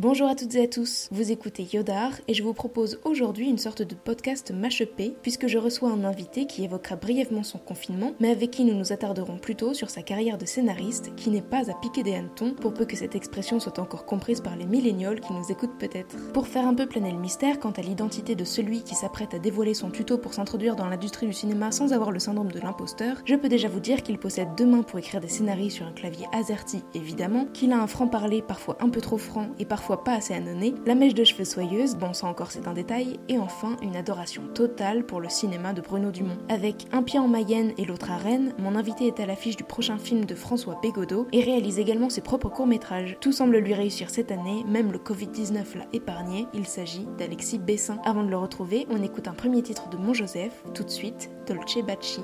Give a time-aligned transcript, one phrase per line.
[0.00, 3.58] Bonjour à toutes et à tous, vous écoutez Yodar et je vous propose aujourd'hui une
[3.58, 8.30] sorte de podcast mâchepé puisque je reçois un invité qui évoquera brièvement son confinement mais
[8.30, 11.74] avec qui nous nous attarderons plutôt sur sa carrière de scénariste qui n'est pas à
[11.74, 15.34] piquer des hannetons pour peu que cette expression soit encore comprise par les millénials qui
[15.34, 16.16] nous écoutent peut-être.
[16.32, 19.38] Pour faire un peu planer le mystère quant à l'identité de celui qui s'apprête à
[19.38, 23.18] dévoiler son tuto pour s'introduire dans l'industrie du cinéma sans avoir le syndrome de l'imposteur,
[23.26, 25.92] je peux déjà vous dire qu'il possède deux mains pour écrire des scénarios sur un
[25.92, 30.14] clavier AZERTY évidemment, qu'il a un franc-parler parfois un peu trop franc et parfois pas
[30.14, 33.76] assez annonné, la mèche de cheveux soyeuse, bon ça encore c'est un détail, et enfin
[33.82, 36.38] une adoration totale pour le cinéma de Bruno Dumont.
[36.48, 39.64] Avec un pied en Mayenne et l'autre à Rennes, mon invité est à l'affiche du
[39.64, 43.16] prochain film de François Bégodeau et réalise également ses propres courts-métrages.
[43.20, 47.98] Tout semble lui réussir cette année, même le Covid-19 l'a épargné, il s'agit d'Alexis Bessin.
[48.04, 51.30] Avant de le retrouver, on écoute un premier titre de Mon Joseph, tout de suite,
[51.46, 52.20] Dolce Bacci.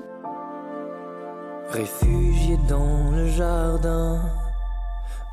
[1.68, 4.22] Réfugié dans le jardin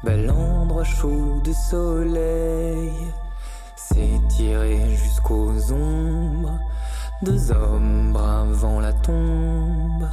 [0.03, 2.91] Bel endroit chaud de soleil,
[3.77, 6.59] s'étirer jusqu'aux ombres,
[7.21, 10.09] deux hommes bravant la tombe.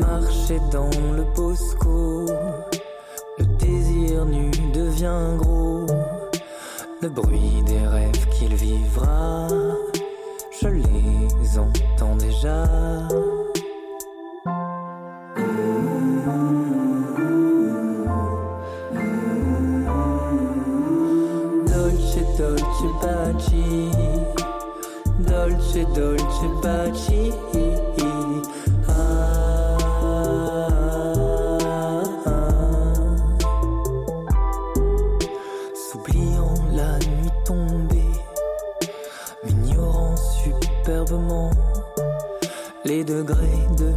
[0.00, 2.26] Marcher dans le bosco,
[3.38, 5.86] le désir nu devient gros,
[7.00, 9.46] le bruit des rêves qu'il vivra
[10.62, 12.64] je les entends déjà.
[21.66, 23.90] Dolce, dolce baci,
[25.20, 27.32] dolce, dolce baci.
[43.20, 43.92] Les degrés de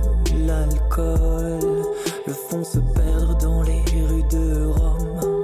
[0.48, 1.84] l'alcool,
[2.28, 5.44] le font se perdre dans les rues de Rome.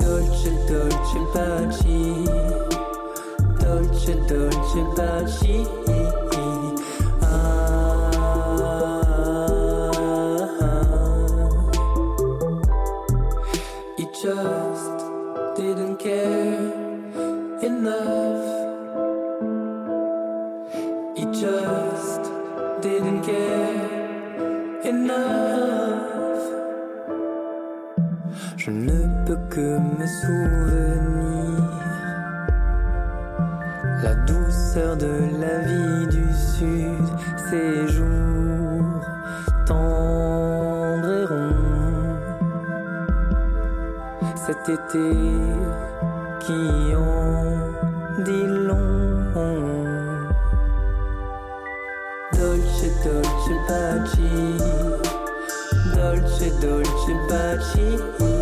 [0.00, 2.24] Dolce, dolce baci,
[3.60, 5.05] dolce, dolce baci.
[44.46, 45.10] Cet été
[46.38, 49.26] qui en dit long.
[52.32, 54.56] Dolce, dolce baci,
[55.96, 58.35] dolce, dolce baci.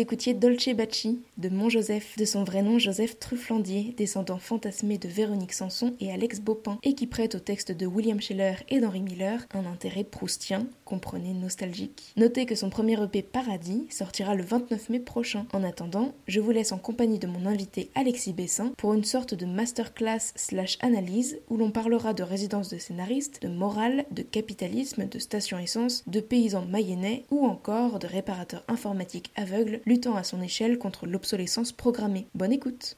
[0.00, 5.08] Écoutiez Dolce Bacci de Mon Joseph, de son vrai nom Joseph Trufflandier, descendant fantasmé de
[5.08, 9.00] Véronique Sanson et Alex Baupin, et qui prête au texte de William Scheller et d'Henri
[9.00, 12.12] Miller un intérêt proustien, comprenez nostalgique.
[12.16, 15.46] Notez que son premier EP Paradis sortira le 29 mai prochain.
[15.54, 19.32] En attendant, je vous laisse en compagnie de mon invité Alexis Bessin pour une sorte
[19.32, 25.08] de masterclass slash analyse où l'on parlera de résidence de scénariste, de morale, de capitalisme,
[25.08, 30.42] de station essence, de paysans mayennais ou encore de réparateurs informatiques aveugles luttant à son
[30.42, 32.26] échelle contre l'obsolescence programmée.
[32.34, 32.96] Bonne écoute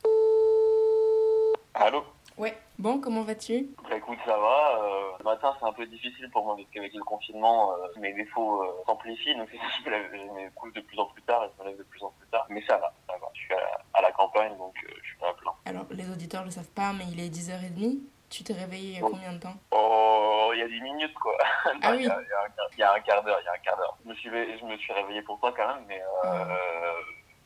[1.74, 2.02] Allô
[2.38, 3.68] Ouais, bon, comment vas-tu?
[3.90, 4.78] Bah écoute, ça va.
[4.82, 8.14] euh, le matin, c'est un peu difficile pour moi parce qu'avec le confinement, euh, mes
[8.14, 9.34] défauts euh, s'amplifient.
[9.36, 9.48] Donc,
[9.84, 11.78] je me lève- je me couche de plus en plus tard et je me lève
[11.78, 12.46] de plus en plus tard.
[12.48, 13.28] Mais ça va, ça va.
[13.34, 15.52] Je suis à la, à la campagne, donc euh, je suis pas à plein.
[15.66, 17.98] Alors, les auditeurs le savent pas, mais il est 10h30.
[18.30, 19.10] Tu t'es réveillé il y a Oh.
[19.10, 19.54] combien de temps?
[19.72, 21.36] Oh, il y a 10 minutes, quoi.
[21.66, 22.04] Non, Ah il oui.
[22.04, 23.48] y a- il y, a un quart- il y a un quart d'heure, il y
[23.48, 23.96] a un quart d'heure.
[24.04, 26.46] Je me suis, je me suis réveillé pour toi quand même, mais euh, Ah.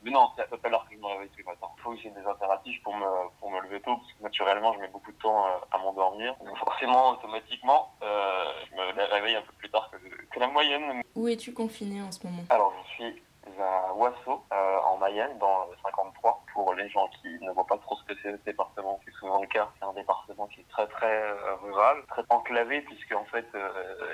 [0.06, 1.66] Mais non, c'est à tout à l'heure que je me réveille tous les matins.
[1.76, 4.72] Il faut que j'ai des impératifs pour me, pour me lever tôt, parce que naturellement,
[4.74, 6.36] je mets beaucoup de temps euh, à m'endormir.
[6.44, 11.02] Donc forcément, automatiquement, euh, je me réveille un peu plus tard que, que la moyenne.
[11.16, 12.44] Où es-tu confiné en ce moment?
[12.50, 13.22] Alors, je suis
[13.60, 17.78] à Oiseau, euh, en Mayenne, dans le 53, pour les gens qui ne voient pas
[17.78, 19.00] trop ce que c'est le département.
[19.04, 19.68] C'est souvent le cas.
[19.78, 21.32] C'est un département qui est très très
[21.62, 23.46] rural, très enclavé puisque en fait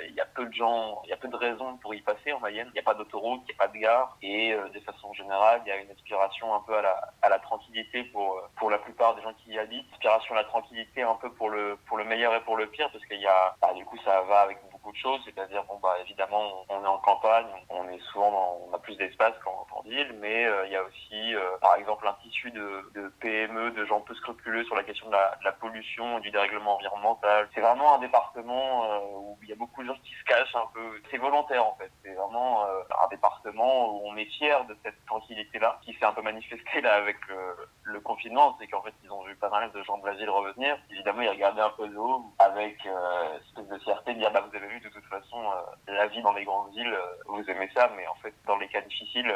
[0.08, 2.32] il y a peu de gens, il y a peu de raisons pour y passer
[2.32, 2.68] en Mayenne.
[2.70, 5.62] Il n'y a pas d'autoroute, il n'y a pas de gare et de façon générale
[5.64, 8.78] il y a une aspiration un peu à la, à la tranquillité pour pour la
[8.78, 9.86] plupart des gens qui y habitent.
[9.92, 12.90] Aspiration à la tranquillité un peu pour le pour le meilleur et pour le pire
[12.92, 15.78] parce qu'il y a bah, du coup ça va avec beaucoup de choses, c'est-à-dire bon
[15.82, 20.14] bah évidemment on est en campagne, on est souvent on a plus d'espace qu'en ville,
[20.20, 23.84] mais euh, il y a aussi euh, par exemple un tissu de, de, PME, de
[23.84, 27.48] gens peu scrupuleux sur la question de la, de la pollution du dérèglement environnemental.
[27.54, 30.54] C'est vraiment un département euh, où il y a beaucoup de gens qui se cachent
[30.54, 31.00] un peu.
[31.10, 31.90] C'est volontaire en fait.
[32.02, 36.22] C'est vraiment un département où on est fier de cette tranquillité-là, qui s'est un peu
[36.22, 37.16] manifestée là avec
[37.82, 40.30] le confinement, c'est qu'en fait ils ont vu pas mal de gens de la ville
[40.30, 40.78] revenir.
[40.90, 42.78] Évidemment ils regardaient un peu de haut avec
[43.46, 46.32] espèce de fierté de dire bah vous avez de toute façon, euh, la vie dans
[46.32, 49.32] les grandes villes, euh, vous aimez ça, mais en fait, dans les cas difficiles,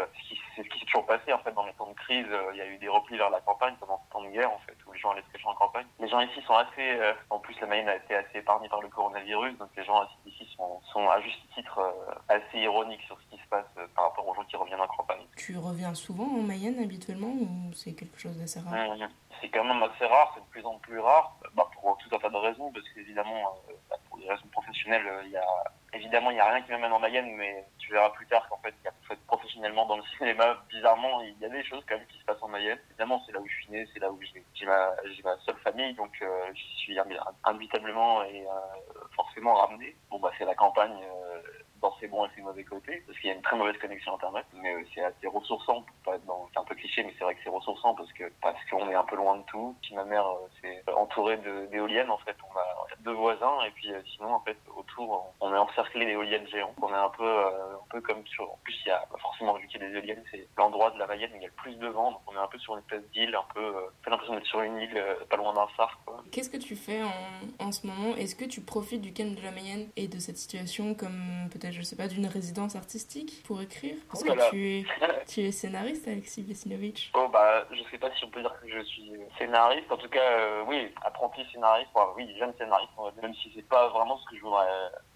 [0.54, 1.32] c'est ce qui s'est toujours passé.
[1.32, 3.30] En fait, dans les temps de crise, euh, il y a eu des replis vers
[3.30, 5.86] la campagne pendant ce temps de guerre, en fait, gens allaient se cacher en campagne.
[6.00, 6.98] Les gens ici sont assez,
[7.30, 10.48] en plus, la Mayenne a été assez épargnée par le coronavirus, donc les gens ici
[10.56, 11.80] sont, sont à juste titre
[12.28, 15.22] assez ironiques sur ce qui se passe par rapport aux gens qui reviennent en campagne.
[15.36, 18.74] Tu reviens souvent en Mayenne habituellement ou c'est quelque chose d'assez rare?
[19.40, 22.18] C'est quand même assez rare, c'est de plus en plus rare, bah, pour tout un
[22.18, 23.54] tas de raisons, parce qu'évidemment,
[23.90, 25.46] bah, pour des raisons professionnelles, il y a
[25.96, 28.58] évidemment, il n'y a rien qui m'amène en Mayenne, mais tu verras plus tard qu'en
[28.58, 28.74] fait,
[29.26, 32.42] professionnellement dans le cinéma, bizarrement, il y a des choses quand même qui se passent
[32.42, 32.78] en Mayenne.
[32.90, 34.94] Évidemment, c'est là où je suis né, c'est là où j'ai ma,
[35.24, 36.96] ma seule famille, donc euh, j'y suis
[37.48, 39.96] inévitablement et euh, forcément ramené.
[40.10, 40.96] Bon, bah, c'est la campagne.
[41.02, 41.42] Euh,
[41.80, 44.14] dans ses bons et ses mauvais côtés, parce qu'il y a une très mauvaise connexion
[44.14, 47.14] Internet, mais euh, c'est assez ressourçant, pour pas être dans, c'est un peu cliché, mais
[47.18, 49.76] c'est vrai que c'est ressourçant parce que parce qu'on est un peu loin de tout.
[49.82, 51.38] Puis ma mère euh, c'est entourée
[51.70, 55.54] d'éoliennes, en fait, on a deux voisins, et puis euh, sinon, en fait, autour, on
[55.54, 56.74] est encerclé d'éoliennes géantes.
[56.80, 59.54] On est un peu, un peu comme sur, en plus, il y a, bah, forcément,
[59.54, 61.48] vu qu'il y a des éoliennes, c'est l'endroit de la Mayenne où il y a
[61.48, 63.74] le plus de vent, donc on est un peu sur une espèce d'île, un peu,
[64.02, 65.98] fait l'impression d'être sur une île, pas loin d'un phare,
[66.32, 68.14] Qu'est-ce que tu fais en, en ce moment?
[68.16, 71.82] Est-ce que tu profites du calme de la Mayenne et de cette situation comme je
[71.82, 74.84] sais pas, d'une résidence artistique pour écrire Parce oh que tu es,
[75.26, 77.10] tu es scénariste, Alexis Vesinovic.
[77.14, 79.90] Oh, bah, je sais pas si on peut dire que je suis scénariste.
[79.90, 81.90] En tout cas, euh, oui, apprenti scénariste.
[82.16, 82.90] oui, jeune scénariste,
[83.22, 84.66] même si c'est pas vraiment ce que je voudrais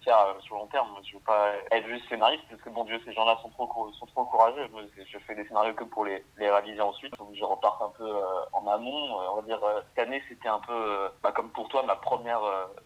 [0.04, 0.88] faire euh, sur long terme.
[1.04, 4.06] Je veux pas être juste scénariste parce que, bon Dieu, ces gens-là sont trop, sont
[4.06, 4.68] trop courageux.
[4.96, 7.16] Je fais des scénarios que pour les, les réaliser ensuite.
[7.18, 9.18] Donc, je reparte un peu euh, en amont.
[9.32, 9.60] on va dire,
[9.94, 12.40] cette année, c'était un peu, bah, comme pour toi, ma première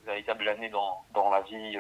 [0.05, 1.79] véritable année dans, dans la vie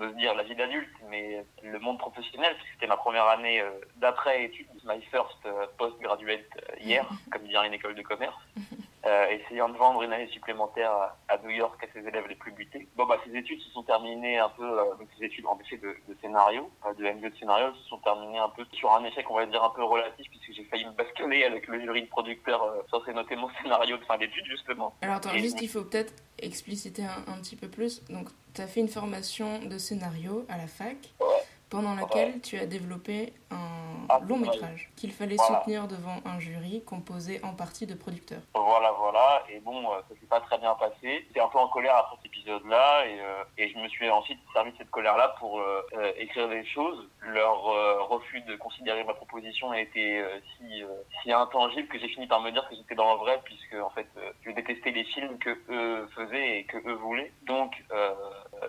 [0.00, 3.70] je veux dire la vie d'adulte, mais le monde professionnel, c'était ma première année euh,
[3.96, 8.36] d'après études, my first euh, post-graduate euh, hier, comme dirait une école de commerce.
[9.04, 10.92] Euh, essayant de vendre une année supplémentaire
[11.28, 12.86] à, New York à ses élèves les plus butés.
[12.94, 15.76] Bon, bah, ces études se sont terminées un peu, euh, donc ces études en effet
[15.76, 19.04] de, de scénario, euh, de MBA de scénario, se sont terminées un peu sur un
[19.04, 22.02] échec, on va dire, un peu relatif, puisque j'ai failli me basculer avec le jury
[22.02, 24.94] de producteur euh, censé noter mon scénario de fin d'études, justement.
[25.02, 28.04] Alors, attends, juste, il faut peut-être expliciter un, un, petit peu plus.
[28.04, 30.96] Donc, tu as fait une formation de scénario à la fac.
[31.18, 31.26] Ouais
[31.72, 37.40] pendant laquelle tu as développé un long métrage qu'il fallait soutenir devant un jury composé
[37.42, 38.42] en partie de producteurs.
[38.54, 39.42] Voilà, voilà.
[39.48, 41.24] Et bon, euh, ça s'est pas très bien passé.
[41.26, 44.38] J'étais un peu en colère après cet épisode-là et, euh, et je me suis ensuite
[44.52, 45.82] servi de cette colère-là pour euh,
[46.16, 47.08] écrire des choses.
[47.20, 47.62] Leur
[48.08, 50.24] refus de considérer ma proposition a été
[50.56, 50.82] si,
[51.22, 53.90] si intangible que j'ai fini par me dire que j'étais dans le vrai puisque en
[53.90, 54.06] fait
[54.44, 57.32] je détestais les films que eux faisaient et que eux voulaient.
[57.46, 57.82] Donc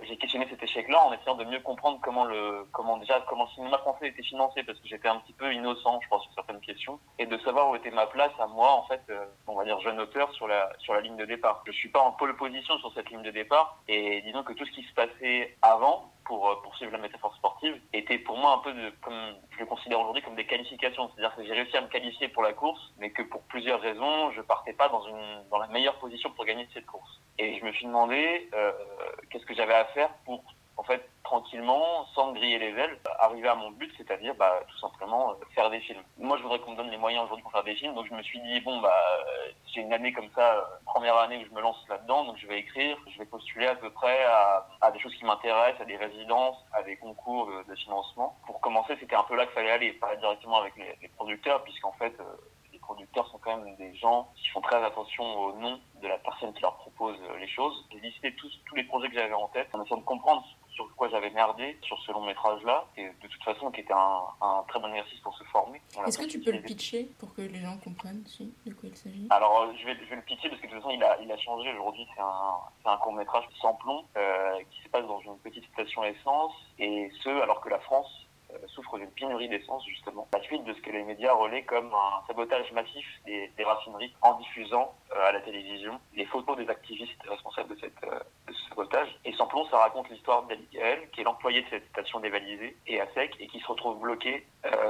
[0.03, 3.49] j'ai questionné cet échec-là en essayant de mieux comprendre comment le comment déjà comment le
[3.55, 6.61] cinéma français était financé parce que j'étais un petit peu innocent, je pense, sur certaines
[6.61, 9.65] questions et de savoir où était ma place à moi en fait, euh, on va
[9.65, 11.63] dire jeune auteur sur la sur la ligne de départ.
[11.67, 14.65] Je suis pas en pole position sur cette ligne de départ et disons que tout
[14.65, 18.57] ce qui se passait avant pour euh, poursuivre la métaphore sportive était pour moi un
[18.59, 21.87] peu comme je le considère aujourd'hui comme des qualifications, c'est-à-dire que j'ai réussi à me
[21.87, 25.59] qualifier pour la course, mais que pour plusieurs raisons, je partais pas dans une dans
[25.59, 27.21] la meilleure position pour gagner cette course.
[27.37, 28.71] Et je me suis demandé euh,
[29.29, 30.43] qu'est-ce que j'avais à faire pour
[30.77, 35.31] en fait, tranquillement, sans griller les ailes, arriver à mon but, c'est-à-dire bah, tout simplement
[35.31, 36.01] euh, faire des films.
[36.17, 38.13] Moi, je voudrais qu'on me donne les moyens aujourd'hui pour faire des films, donc je
[38.13, 38.93] me suis dit, bon, bah,
[39.73, 42.47] j'ai une année comme ça, euh, première année où je me lance là-dedans, donc je
[42.47, 45.97] vais écrire, je vais postuler à peu près à, des choses qui m'intéressent, à des
[45.97, 48.37] résidences, à des concours de, financement.
[48.45, 51.63] Pour commencer, c'était un peu là qu'il fallait aller, pas directement avec les, les producteurs,
[51.63, 52.23] puisqu'en fait, euh,
[52.71, 56.17] les producteurs sont quand même des gens qui font très attention au nom de la
[56.19, 57.87] personne qui leur propose les choses.
[57.91, 61.09] J'ai listé tous les projets que j'avais en tête en essayant de comprendre sur quoi
[61.09, 64.63] j'avais merdé sur ce long métrage là et de toute façon qui était un, un
[64.67, 65.81] très bon exercice pour se former.
[66.05, 68.95] Est-ce que tu peux le pitcher pour que les gens comprennent aussi de quoi il
[68.97, 69.27] s'agit?
[69.29, 71.19] Alors euh, je vais, je vais le pitcher parce que de toute façon il a,
[71.21, 75.05] il a changé aujourd'hui c'est un, un court métrage sans plomb euh, qui se passe
[75.05, 78.11] dans une petite station essence et ce alors que la France
[78.51, 81.93] euh, souffre d'une pénurie d'essence justement, la suite de ce que les médias relaient comme
[81.93, 84.93] un sabotage massif des, des raffineries en diffusant
[85.27, 88.01] à la télévision les photos des activistes responsables de, cette,
[88.47, 89.07] de ce sabotage.
[89.25, 92.99] Et sans plomb, ça raconte l'histoire d'Abigail, qui est l'employé de cette station dévalisée et
[92.99, 94.45] à sec, et qui se retrouve bloqué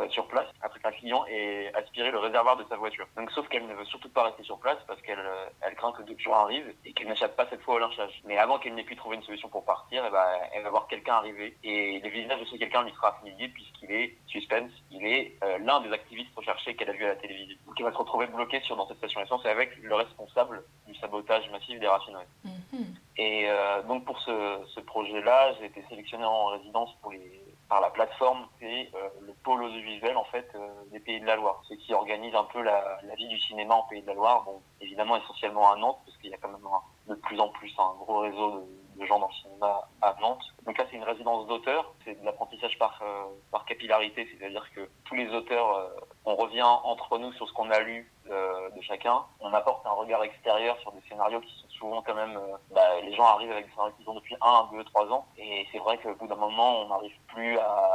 [0.10, 3.08] sur place après qu'un client ait aspiré le réservoir de sa voiture.
[3.16, 5.20] Donc sauf qu'elle ne veut surtout pas rester sur place parce qu'elle
[5.62, 8.22] elle craint que d'autres gens arrivent et qu'elle n'échappe pas cette fois au lynchage.
[8.26, 10.88] Mais avant qu'elle n'ait pu trouver une solution pour partir, eh ben, elle va voir
[10.88, 13.48] quelqu'un arriver et le visage de ce quelqu'un lui sera familier
[13.84, 17.16] puisqu'il est suspense, il est euh, l'un des activistes recherchés qu'elle a vu à la
[17.16, 17.56] télévision.
[17.66, 20.96] Donc il va se retrouver bloqué sur dans cette station essence avec le responsable du
[20.96, 22.26] sabotage massif des raffineries.
[22.46, 22.86] Mm-hmm.
[23.18, 27.80] Et euh, donc pour ce, ce projet-là, j'ai été sélectionné en résidence pour les par
[27.80, 30.52] la plateforme, c'est euh, le pôle audiovisuel en fait
[30.92, 31.64] des Pays de la Loire.
[31.68, 34.44] C'est qui organise un peu la, la, vie du cinéma en Pays de la Loire.
[34.44, 36.68] Bon, évidemment essentiellement à Nantes parce qu'il y a quand même
[37.08, 40.44] de plus en plus un gros réseau de, de gens dans le cinéma à Nantes.
[40.66, 44.90] Donc là, c'est une résidence d'auteurs, c'est de l'apprentissage par, euh, par capillarité, c'est-à-dire que
[45.06, 45.90] tous les auteurs, euh,
[46.26, 49.92] on revient entre nous sur ce qu'on a lu euh, de chacun, on apporte un
[49.92, 52.40] regard extérieur sur des scénarios qui sont souvent quand même,
[52.74, 55.68] bah, les gens arrivent avec des scénarios qu'ils ont depuis 1, 2, 3 ans, et
[55.72, 57.92] c'est vrai qu'au bout d'un moment, on n'arrive plus à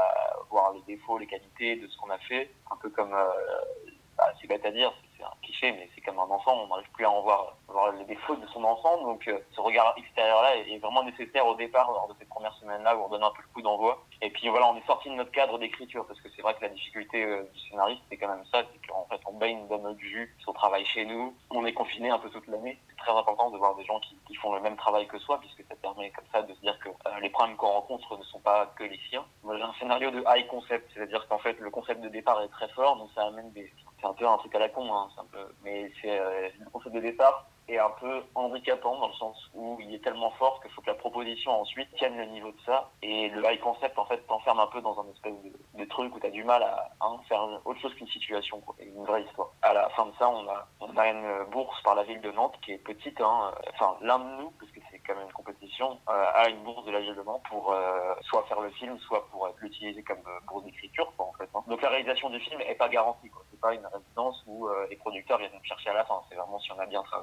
[0.50, 4.46] voir les défauts, les qualités de ce qu'on a fait, un peu comme, bah, c'est
[4.46, 7.10] bête à dire, c'est un cliché, mais c'est comme un enfant, on n'arrive plus à
[7.10, 7.56] en voir,
[7.98, 9.02] les défauts de son enfant.
[9.02, 12.96] Donc euh, ce regard extérieur-là est, vraiment nécessaire au départ, lors de cette première semaine-là,
[12.96, 14.04] où on donne un peu le coup d'envoi.
[14.22, 16.62] Et puis voilà, on est sorti de notre cadre d'écriture, parce que c'est vrai que
[16.62, 19.78] la difficulté euh, du scénariste, c'est quand même ça, c'est qu'en fait, on baigne dans
[19.78, 22.78] notre jus, son travail chez nous, on est confiné un peu toute l'année.
[22.88, 25.38] C'est très important de voir des gens qui, qui, font le même travail que soi,
[25.40, 28.24] puisque ça permet comme ça de se dire que euh, les problèmes qu'on rencontre ne
[28.24, 29.24] sont pas que les siens.
[29.42, 32.48] Moi, j'ai un scénario de high concept, c'est-à-dire qu'en fait, le concept de départ est
[32.48, 33.72] très fort, donc ça amène des...
[34.00, 35.52] C'est un peu un truc à la con, hein, un peu...
[35.64, 39.78] mais c'est euh, le concept de départ est un peu handicapant dans le sens où
[39.80, 42.90] il est tellement fort qu'il faut que la proposition ensuite tienne le niveau de ça.
[43.02, 45.34] Et le high concept, en fait, t'enferme un peu dans un espèce
[45.74, 49.04] de, truc où t'as du mal à, à faire autre chose qu'une situation, quoi, une
[49.04, 49.50] vraie histoire.
[49.62, 52.30] À la fin de ça, on a, on a une bourse par la ville de
[52.30, 55.32] Nantes qui est petite, hein, enfin, l'un de nous, parce que c'est quand même une
[55.32, 58.70] compétition, euh, a une bourse de la ville de Nantes pour euh, soit faire le
[58.70, 61.48] film, soit pour l'utiliser comme euh, bourse d'écriture, en fait.
[61.54, 61.64] Hein.
[61.66, 63.30] Donc la réalisation du film est pas garantie.
[63.58, 66.20] C'est pas une résidence où euh, les producteurs viennent nous chercher à la fin.
[66.28, 67.18] C'est vraiment si on a bien travaillé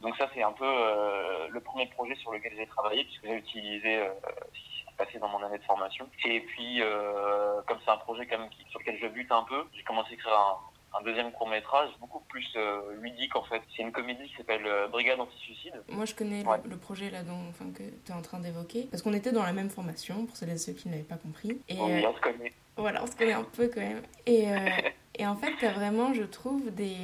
[0.00, 3.36] donc ça, c'est un peu euh, le premier projet sur lequel j'ai travaillé, puisque j'ai
[3.36, 4.08] utilisé euh,
[4.52, 6.08] ce qui s'est passé dans mon année de formation.
[6.24, 9.44] Et puis, euh, comme c'est un projet quand même qui, sur lequel je bute un
[9.44, 13.42] peu, j'ai commencé à écrire un, un deuxième court métrage, beaucoup plus euh, ludique en
[13.44, 13.62] fait.
[13.76, 15.82] C'est une comédie qui s'appelle euh, Brigade anti-suicide.
[15.88, 16.58] Moi je connais ouais.
[16.64, 19.32] le, le, projet là dont, enfin, que tu es en train d'évoquer, parce qu'on était
[19.32, 21.60] dans la même formation, pour celles et ceux qui n'avaient pas compris.
[21.68, 22.52] Et, oui, on se connaît.
[22.76, 24.02] Voilà, on se connaît un peu quand même.
[24.26, 24.46] Et,
[25.16, 26.96] et en fait, tu as vraiment, je trouve, des,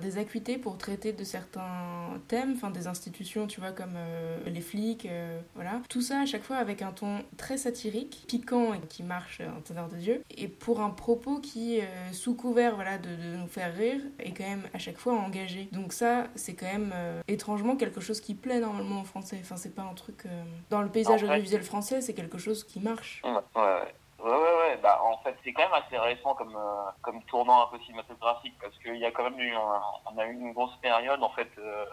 [0.00, 4.60] des acuités pour traiter de certains thèmes, enfin des institutions, tu vois, comme euh, les
[4.60, 5.80] flics, euh, voilà.
[5.88, 9.60] Tout ça à chaque fois avec un ton très satirique, piquant et qui marche en
[9.62, 10.22] teneur de Dieu.
[10.36, 14.32] Et pour un propos qui, euh, sous couvert voilà, de, de, nous faire rire, est
[14.32, 15.68] quand même à chaque fois engagé.
[15.72, 16.94] Donc ça, c'est quand même
[17.26, 19.38] étrangement quelque chose qui plaît normalement en français.
[19.40, 20.24] Enfin, c'est pas un truc...
[20.70, 23.22] Dans le paysage audiovisuel français, c'est quelque chose qui marche.
[23.24, 23.94] Ouais, ouais.
[24.26, 24.76] Ouais, ouais, ouais.
[24.82, 28.54] Bah, en fait, c'est quand même assez récent comme, euh, comme tournant un peu cinématographique
[28.60, 29.80] parce qu'il y a quand même eu, un,
[30.12, 31.84] on a eu une grosse période, en fait, euh,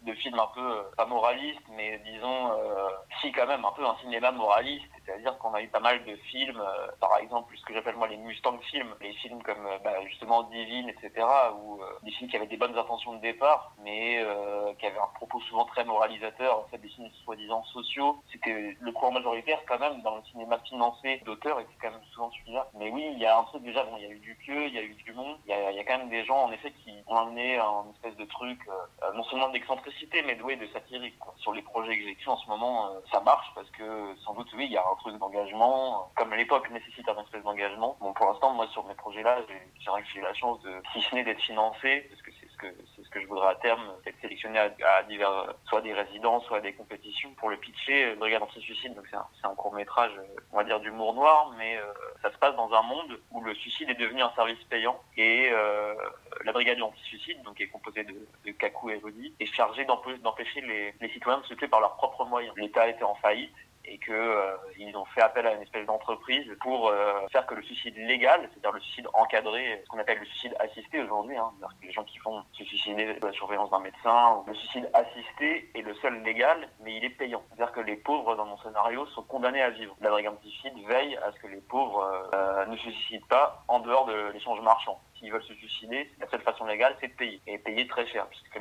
[0.00, 2.88] de films un peu, euh, pas moralistes, mais disons, euh,
[3.20, 4.86] si quand même, un peu un cinéma moraliste.
[5.04, 8.08] C'est-à-dire qu'on a eu pas mal de films, euh, par exemple, ce que j'appelle moi
[8.08, 11.26] les Mustang films, les films comme, bah, justement, Divine, etc.,
[11.58, 14.24] ou des films qui avaient des bonnes intentions de départ, mais
[14.78, 18.22] qui avaient un propos souvent très moralisateur, en fait, des films soi-disant sociaux.
[18.32, 22.30] C'était le courant majoritaire, quand même, dans le cinéma financé d'auteurs, et quand même souvent.
[22.74, 24.66] Mais oui, il y a un truc déjà, bon, il y a eu du pieux,
[24.66, 26.72] il y a eu du monde, il y a, quand même des gens en effet
[26.84, 31.14] qui ont amené un espèce de truc, euh, non seulement d'excentricité, mais doué de satirique.
[31.36, 34.48] Sur les projets que j'écris en ce moment, euh, ça marche parce que sans doute
[34.54, 37.96] oui, il y a un truc d'engagement, comme l'époque nécessite un espèce d'engagement.
[38.00, 41.24] Bon, pour l'instant, moi sur mes projets-là, j'ai j'ai la chance de, si ce n'est
[41.24, 42.66] d'être financé, parce que c'est ce que
[43.12, 47.30] que je voudrais à terme, être sélectionné à, divers, soit des résidences, soit des compétitions
[47.34, 48.14] pour le pitcher.
[48.16, 50.12] Brigade anti-suicide, donc c'est un, court métrage,
[50.52, 51.82] on va dire d'humour noir, mais euh,
[52.22, 55.50] ça se passe dans un monde où le suicide est devenu un service payant et
[55.52, 55.94] euh,
[56.44, 58.14] la brigade anti-suicide, donc qui est composée de,
[58.44, 61.96] de Kaku et Rudy, est chargée d'empêcher les, les citoyens de se tuer par leurs
[61.96, 62.54] propres moyens.
[62.56, 66.46] L'État était en faillite et que euh, ils ont fait appel à une espèce d'entreprise
[66.60, 70.26] pour euh, faire que le suicide légal, c'est-à-dire le suicide encadré, ce qu'on appelle le
[70.26, 71.50] suicide assisté aujourd'hui, hein,
[71.82, 75.82] les gens qui font se suicider sous la surveillance d'un médecin, le suicide assisté est
[75.82, 77.42] le seul légal, mais il est payant.
[77.48, 79.94] C'est-à-dire que les pauvres dans mon scénario sont condamnés à vivre.
[80.00, 83.80] La brigade anti-suicide veille à ce que les pauvres euh, ne se suicident pas en
[83.80, 87.40] dehors de l'échange marchand s'ils veulent se suicider, la seule façon légale, c'est de payer.
[87.46, 88.58] Et payer très cher, puisque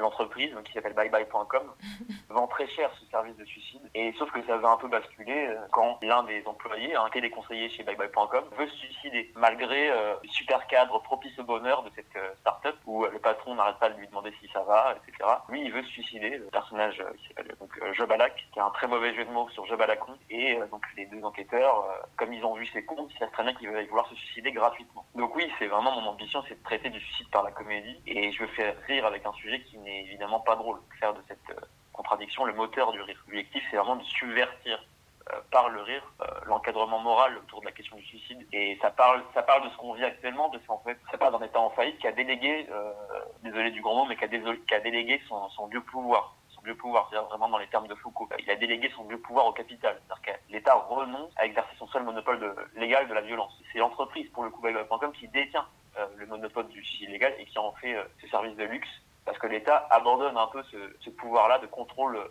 [0.00, 1.72] l'entreprise, qui s'appelle byeBye.com,
[2.30, 3.82] vend très cher ce service de suicide.
[3.94, 7.82] Et sauf que ça va un peu basculer quand l'un des employés, un téléconseiller chez
[7.82, 13.04] byeBye.com, veut se suicider, malgré le super cadre propice au bonheur de cette start-up, où
[13.04, 15.28] le patron n'arrête pas de lui demander si ça va, etc.
[15.48, 16.30] Lui, il veut se suicider.
[16.30, 19.66] Le personnage, il s'appelle donc Jobalak, qui a un très mauvais jeu de mots sur
[19.66, 20.16] Jobalacon.
[20.30, 21.84] Et donc les deux enquêteurs,
[22.16, 24.52] comme ils ont vu ses comptes, ils savent très bien qu'ils veulent vouloir se suicider
[24.52, 25.04] gratuitement.
[25.14, 28.00] Donc oui, c'est vraiment mon ambition, c'est de traiter du suicide par la comédie.
[28.06, 30.78] Et je veux faire rire avec un sujet qui n'est évidemment pas drôle.
[31.00, 31.60] Faire de cette euh,
[31.92, 33.22] contradiction le moteur du rire.
[33.26, 34.82] L'objectif, c'est vraiment de subvertir
[35.32, 38.90] euh, par le rire euh, l'encadrement moral autour de la question du suicide et ça
[38.90, 41.44] parle ça parle de ce qu'on vit actuellement de ce qu'en fait ça parle d'un
[41.44, 42.66] état en faillite qui a délégué
[43.42, 46.34] désolé du grand mot mais qui a, délégué son, vieux pouvoir
[46.66, 48.28] son pouvoir, c'est-à-dire vraiment dans les termes de Foucault.
[48.38, 51.86] Il a délégué son vieux pouvoir au capital, c'est-à-dire que l'État renonce à exercer son
[51.88, 53.52] seul monopole légal de la violence.
[53.72, 54.62] C'est l'entreprise, pour le coup,
[55.14, 55.66] qui détient
[56.16, 58.88] le monopole du suicide légal et qui en fait euh, ce service de luxe,
[59.24, 62.28] parce que l'État abandonne un peu ce, pouvoir-là de contrôle euh,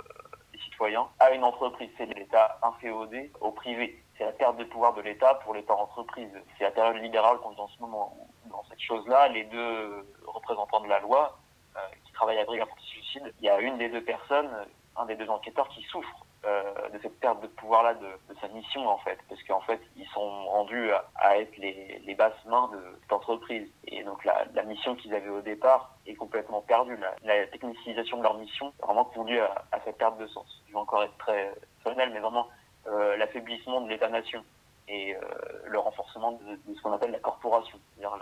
[0.54, 1.90] des citoyens à une entreprise.
[1.98, 4.02] C'est l'État inféodé au privé.
[4.18, 6.32] C'est la perte de pouvoir de l'État pour l'État-entreprise.
[6.58, 8.18] C'est la période libérale qu'on vit en ce moment.
[8.46, 11.38] Dans cette chose-là, les deux représentants de la loi
[11.76, 14.50] euh, qui travaille à Brigade suicide il y a une des deux personnes,
[14.96, 18.08] un des deux enquêteurs qui souffre euh, de cette perte de pouvoir-là de,
[18.40, 22.46] sa mission en fait, parce qu'en fait ils sont rendus à, être les, les, basses
[22.46, 23.70] mains de cette entreprise.
[23.86, 26.98] Et donc la, la mission qu'ils avaient au départ est complètement perdue.
[27.24, 30.64] La, technicisation de leur mission a vraiment conduit à, cette perte de sens.
[30.68, 32.48] Je vais encore être très personnel, mais vraiment
[32.88, 34.44] euh, l'affaiblissement de l'État-nation
[34.88, 35.20] et euh,
[35.66, 38.18] le renforcement de, ce qu'on appelle la corporation, c'est-à-dire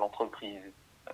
[0.00, 0.60] l'entreprise.
[0.64, 0.70] La,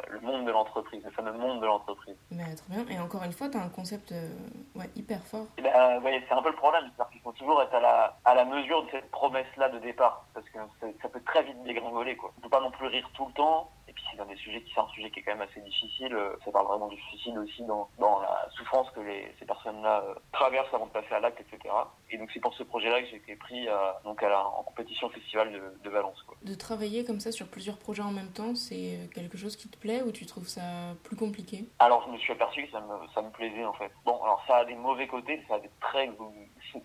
[0.08, 2.16] le monde de l'entreprise, le fameux monde de l'entreprise.
[2.30, 2.96] Mais très bien.
[2.96, 4.28] Et encore une fois, tu as un concept euh,
[4.74, 5.46] ouais, hyper fort.
[5.58, 6.84] Eh ben, c'est un peu le problème.
[6.94, 10.24] C'est-à-dire qu'il faut toujours être à la, à la mesure de cette promesse-là de départ.
[10.34, 10.58] Parce que
[11.00, 12.16] ça peut très vite dégringoler.
[12.16, 12.32] Quoi.
[12.36, 13.70] On ne peut pas non plus rire tout le temps.
[13.92, 15.60] Et puis c'est un des sujets qui c'est un sujet qui est quand même assez
[15.60, 16.14] difficile.
[16.14, 20.02] Euh, ça parle vraiment du suicide aussi dans, dans la souffrance que les, ces personnes-là
[20.08, 21.74] euh, traversent avant de passer à l'acte, etc.
[22.10, 23.66] Et donc c'est pour ce projet-là que j'ai été pris
[24.04, 26.22] donc à la, en compétition au festival de, de Valence.
[26.22, 26.36] Quoi.
[26.42, 29.76] De travailler comme ça sur plusieurs projets en même temps, c'est quelque chose qui te
[29.76, 30.62] plaît ou tu trouves ça
[31.04, 31.66] plus compliqué?
[31.78, 33.90] Alors je me suis aperçu que ça me, ça me plaisait en fait.
[34.04, 36.10] Bon, alors ça a des mauvais côtés, ça a des très,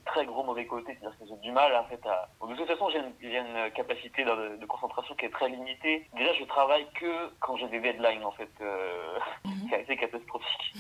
[0.05, 2.29] très gros mauvais côtés, c'est-à-dire que j'ai du mal en fait à...
[2.45, 6.07] de toute façon j'ai une, une, capacité de, de, concentration qui est très limitée.
[6.15, 8.49] Déjà je travaille que quand j'ai des deadlines en fait.
[8.61, 9.67] Euh, mhm.
[9.69, 10.73] c'est assez catastrophique.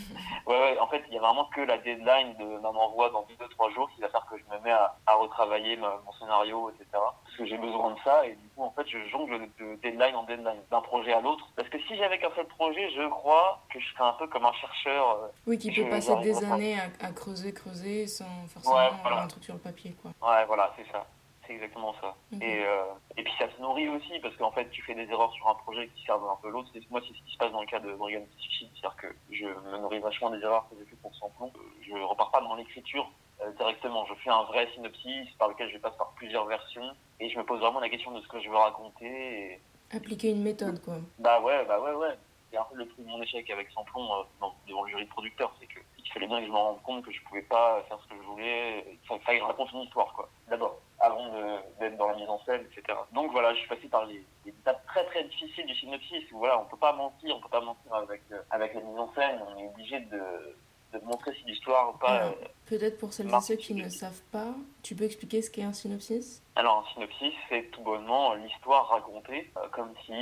[0.45, 3.73] ouais, ouais, en fait, il y a vraiment que la deadline d'un envoi dans 2-3
[3.73, 6.85] jours qui va faire que je me mets à, à retravailler mon scénario, etc.
[6.93, 10.15] Parce que j'ai besoin de ça et du coup, en fait, je jongle de, deadline
[10.15, 11.47] en deadline, d'un projet à l'autre.
[11.55, 14.45] Parce que si j'avais qu'un seul projet, je crois que je serais un peu comme
[14.45, 15.09] un chercheur.
[15.11, 19.43] Euh, oui, qui peut passer des années à, creuser, creuser sans forcément avoir un truc
[19.43, 20.11] sur le papier, quoi.
[20.21, 21.05] Ouais, voilà, c'est ça.
[21.47, 22.15] C'est exactement ça.
[22.41, 22.83] Et, euh,
[23.15, 25.55] et puis ça se nourrit aussi parce qu'en fait tu fais des erreurs sur un
[25.55, 26.69] projet qui servent un peu l'autre.
[26.89, 29.45] Moi c'est ce qui se passe dans le cas de Brigand Suicide, c'est-à-dire que je
[29.45, 31.51] me nourris vachement des erreurs que j'ai fait pour Samplon.
[31.81, 33.09] Je repars pas dans l'écriture
[33.41, 34.05] euh, directement.
[34.05, 37.45] Je fais un vrai synopsis par lequel je passe par plusieurs versions et je me
[37.45, 39.05] pose vraiment la question de ce que je veux raconter.
[39.05, 39.61] Et...
[39.95, 40.95] Appliquer une méthode quoi.
[41.17, 42.17] Bah ouais, bah ouais, ouais.
[42.51, 45.09] C'est un peu le prix de mon échec avec Samplon euh, devant le jury de
[45.09, 47.83] producteur, c'est que il fallait bien que je me rende compte que je pouvais pas
[47.89, 50.29] faire ce que je voulais, il fallait que raconte une histoire quoi.
[50.47, 51.31] D'abord avant
[51.79, 52.97] d'être dans la mise en scène, etc.
[53.11, 56.59] Donc voilà, je suis passé par les, étapes très très difficiles du synopsis où voilà,
[56.59, 59.39] on peut pas mentir, on peut pas mentir avec, euh, avec la mise en scène,
[59.47, 60.57] on est obligé de,
[60.93, 62.25] de montrer si l'histoire ou pas.
[62.25, 62.31] Euh,
[62.65, 65.73] peut-être pour celles et ceux qui ne savent pas, tu peux expliquer ce qu'est un
[65.73, 66.43] synopsis?
[66.55, 70.13] Alors un synopsis, c'est tout bonnement l'histoire racontée, euh, comme si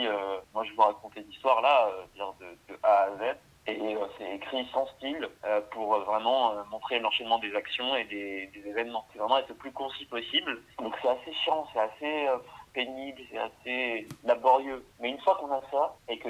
[0.54, 4.68] moi je vous racontais l'histoire là, de, de A à Z et euh, c'est écrit
[4.72, 9.06] sans style euh, pour vraiment euh, montrer l'enchaînement des actions et des, des événements.
[9.12, 10.62] C'est vraiment être le plus concis possible.
[10.78, 12.28] Donc c'est assez chiant, c'est assez
[12.74, 14.86] pénible, c'est assez laborieux.
[15.00, 16.30] Mais une fois qu'on a ça et que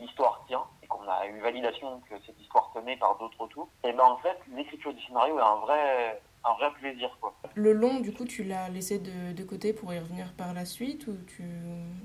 [0.00, 3.92] l'histoire tient et qu'on a eu validation que cette histoire tenait par d'autres autour, et
[3.92, 7.34] ben en fait l'écriture du scénario est un vrai un vrai plaisir quoi.
[7.54, 10.64] Le long du coup tu l'as laissé de, de, côté pour y revenir par la
[10.64, 11.44] suite ou tu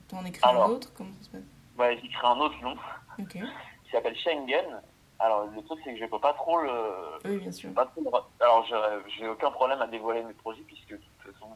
[0.07, 0.93] t'en écris un autre?
[0.95, 1.43] Comment ça se passe?
[1.77, 2.75] Ouais, j'écris un autre long.
[3.29, 4.81] Qui s'appelle Schengen.
[5.19, 6.71] Alors, le truc, c'est que je peux pas trop le.
[7.25, 7.73] Oui, bien sûr.
[7.73, 8.65] Pas trop Alors,
[9.17, 11.47] j'ai aucun problème à dévoiler mes projets, puisque de toute façon,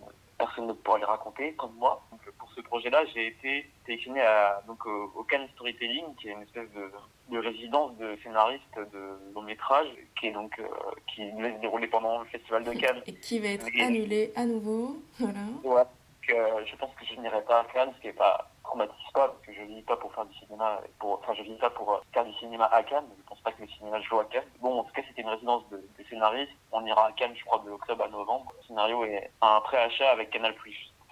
[0.45, 2.01] personne ne pourra les raconter comme moi.
[2.11, 6.41] Donc, pour ce projet-là, j'ai été sélectionné à, donc, au, Cannes Storytelling, qui est une
[6.41, 6.91] espèce de,
[7.33, 9.87] de résidence de scénaristes de long métrage,
[10.19, 10.65] qui est donc euh,
[11.13, 13.01] qui devait se dérouler pendant le festival de Cannes.
[13.07, 14.97] Et qui va être annulé à nouveau.
[15.19, 15.39] Voilà.
[15.63, 15.83] Ouais.
[16.27, 16.33] Que,
[16.65, 19.41] je pense que je n'irai pas à Cannes, ce qui n'est pas traumatise pas parce
[19.45, 22.25] que je vis pas pour faire du cinéma, enfin je vis pas pour euh, faire
[22.25, 23.05] du cinéma à Cannes.
[23.17, 24.49] Je pense pas que le cinéma joue à Cannes.
[24.61, 26.51] Bon, en tout cas, c'était une résidence de, de scénaristes.
[26.71, 28.51] On ira à Cannes, je crois, de octobre à novembre.
[28.57, 30.55] Le scénario est un préachat avec Canal+.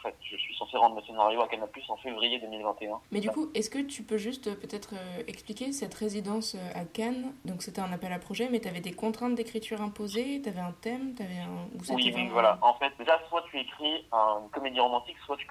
[0.02, 3.00] Fait, je suis censé rendre le scénario à Canal Plus en février 2021.
[3.12, 6.80] Mais du coup, est-ce que tu peux juste euh, peut-être euh, expliquer cette résidence euh,
[6.82, 7.34] à Cannes?
[7.46, 10.60] Donc c'était un appel à projet, mais tu avais des contraintes d'écriture imposées, tu avais
[10.62, 11.68] un thème, tu avais un...
[11.74, 12.58] Oui, c'était oui, vraiment- voilà.
[12.62, 15.46] En fait, déjà, soit tu écris une comédie romantique, soit tu,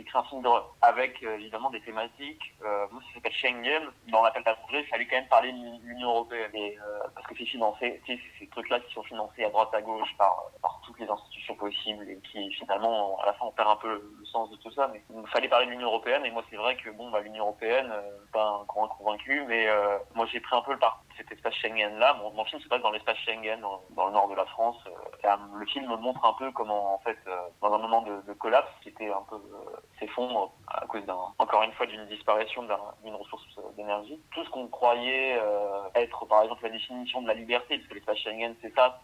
[0.00, 2.54] écris un film d'horreur, avec évidemment des thématiques.
[2.64, 3.82] Euh, moi, ça s'appelle Schengen.
[4.08, 6.50] Dans l'appel à projet, il fallait quand même parler de l'Union européenne.
[6.54, 9.70] Et, euh, parce que c'est financé, tu sais, ces trucs-là qui sont financés à droite
[9.74, 13.52] à gauche par, par toutes les institutions possibles et qui finalement, à la fin, on
[13.52, 14.88] perd un peu le, sens de tout ça.
[14.92, 16.24] Mais il fallait parler de l'Union européenne.
[16.24, 19.68] Et moi, c'est vrai que bon, bah, l'Union européenne, euh, pas un grand convaincu, mais
[19.68, 22.14] euh, moi, j'ai pris un peu le parti de cet espace Schengen-là.
[22.14, 24.76] Mon, mon film se passe dans l'espace Schengen, dans, le nord de la France.
[24.86, 24.90] Euh,
[25.24, 27.18] euh, le film montre un peu comment, en fait,
[27.60, 29.36] dans un moment de, de collapse, qui était un peu
[29.98, 33.44] s'effondre à cause d'un, encore une fois, d'une disparition d'un- d'une ressource
[33.76, 34.20] d'énergie.
[34.32, 35.40] Tout ce qu'on croyait
[35.94, 39.00] être, par exemple, la définition de la liberté, parce que l'espace Schengen, c'est ça,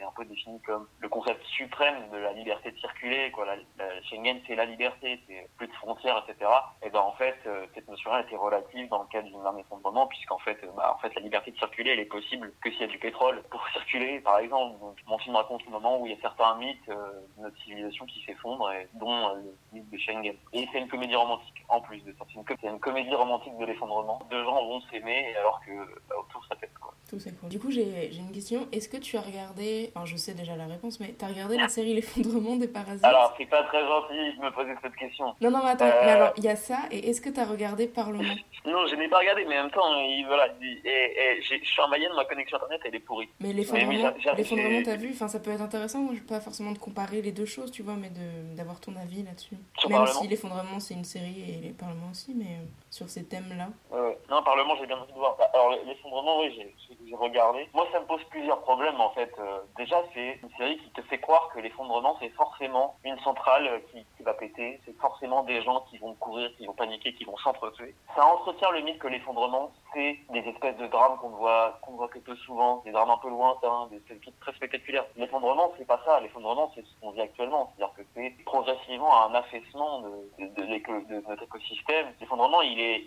[0.00, 3.30] c'est un peu défini comme le concept suprême de la liberté de circuler.
[3.32, 3.44] Quoi.
[3.44, 6.50] La, Schengen, c'est la liberté, c'est plus de frontières, etc.
[6.82, 10.38] Et ben en fait, euh, cette notion-là était relative dans le cadre d'un effondrement, puisqu'en
[10.38, 12.84] fait, euh, bah, en fait, la liberté de circuler, elle est possible que s'il y
[12.84, 14.78] a du pétrole pour circuler, par exemple.
[15.06, 18.06] Mon film raconte le moment où il y a certains mythes euh, de notre civilisation
[18.06, 20.34] qui s'effondrent, dont le mythe de Schengen.
[20.52, 22.24] Et c'est une comédie romantique, en plus de ça.
[22.28, 24.20] C'est une, comédie romantique de l'effondrement.
[24.30, 25.72] Deux gens vont s'aimer, alors que
[26.08, 26.94] bah, autour, ça pète, quoi.
[27.08, 27.48] Tout c'est cool.
[27.48, 28.68] Du coup, j'ai une question.
[28.70, 31.68] Est-ce que tu as regardé, enfin je sais déjà la réponse, mais t'as regardé la
[31.68, 33.04] série L'effondrement des parasites?
[33.04, 35.34] Alors, c'est pas très gentil de me poser cette question.
[35.40, 36.02] Non, non, mais attends, Euh.
[36.04, 38.34] mais alors il y a ça, et est-ce que t'as regardé Parlement?
[38.64, 41.64] Non, je n'ai pas regardé, mais en même temps, il, voilà, il- et, et je
[41.64, 43.28] suis en Mayenne, ma connexion internet, elle est pourrie.
[43.40, 45.10] Mais l'effondrement, l'effondrement, t'as vu?
[45.12, 48.10] Enfin, ça peut être intéressant, pas forcément de comparer les deux choses, tu vois, mais
[48.54, 49.54] d'avoir ton avis là-dessus.
[49.54, 50.20] Même Parlement?
[50.20, 53.68] si l'effondrement, c'est une série, et les Parlements aussi, mais euh, sur ces thèmes-là.
[54.30, 55.36] Non, Parlement, j'ai bien envie de voir.
[55.38, 56.54] Bah, Alors, l'effondrement, oui,
[57.08, 57.68] j'ai regardé.
[57.74, 59.32] Moi, ça me pose plusieurs problèmes, en fait.
[59.38, 63.66] Euh, déjà, c'est une série qui te fait croire que l'effondrement, c'est forcément une centrale
[63.66, 63.78] euh,
[64.16, 64.78] qui, va péter.
[64.84, 67.94] C'est forcément des gens qui vont courir, qui vont paniquer, qui vont s'entretuer.
[68.14, 72.08] Ça entretient le mythe que l'effondrement, c'est des espèces de drames qu'on voit, qu'on voit
[72.08, 75.06] que peu souvent, des drames un peu lointains, des trucs très spectaculaires.
[75.16, 76.20] L'effondrement, c'est pas ça.
[76.20, 77.72] L'effondrement, c'est ce qu'on vit actuellement.
[77.74, 82.08] C'est-à-dire que c'est progressivement un affaissement de, notre écosystème.
[82.20, 83.02] L'effondrement, il est,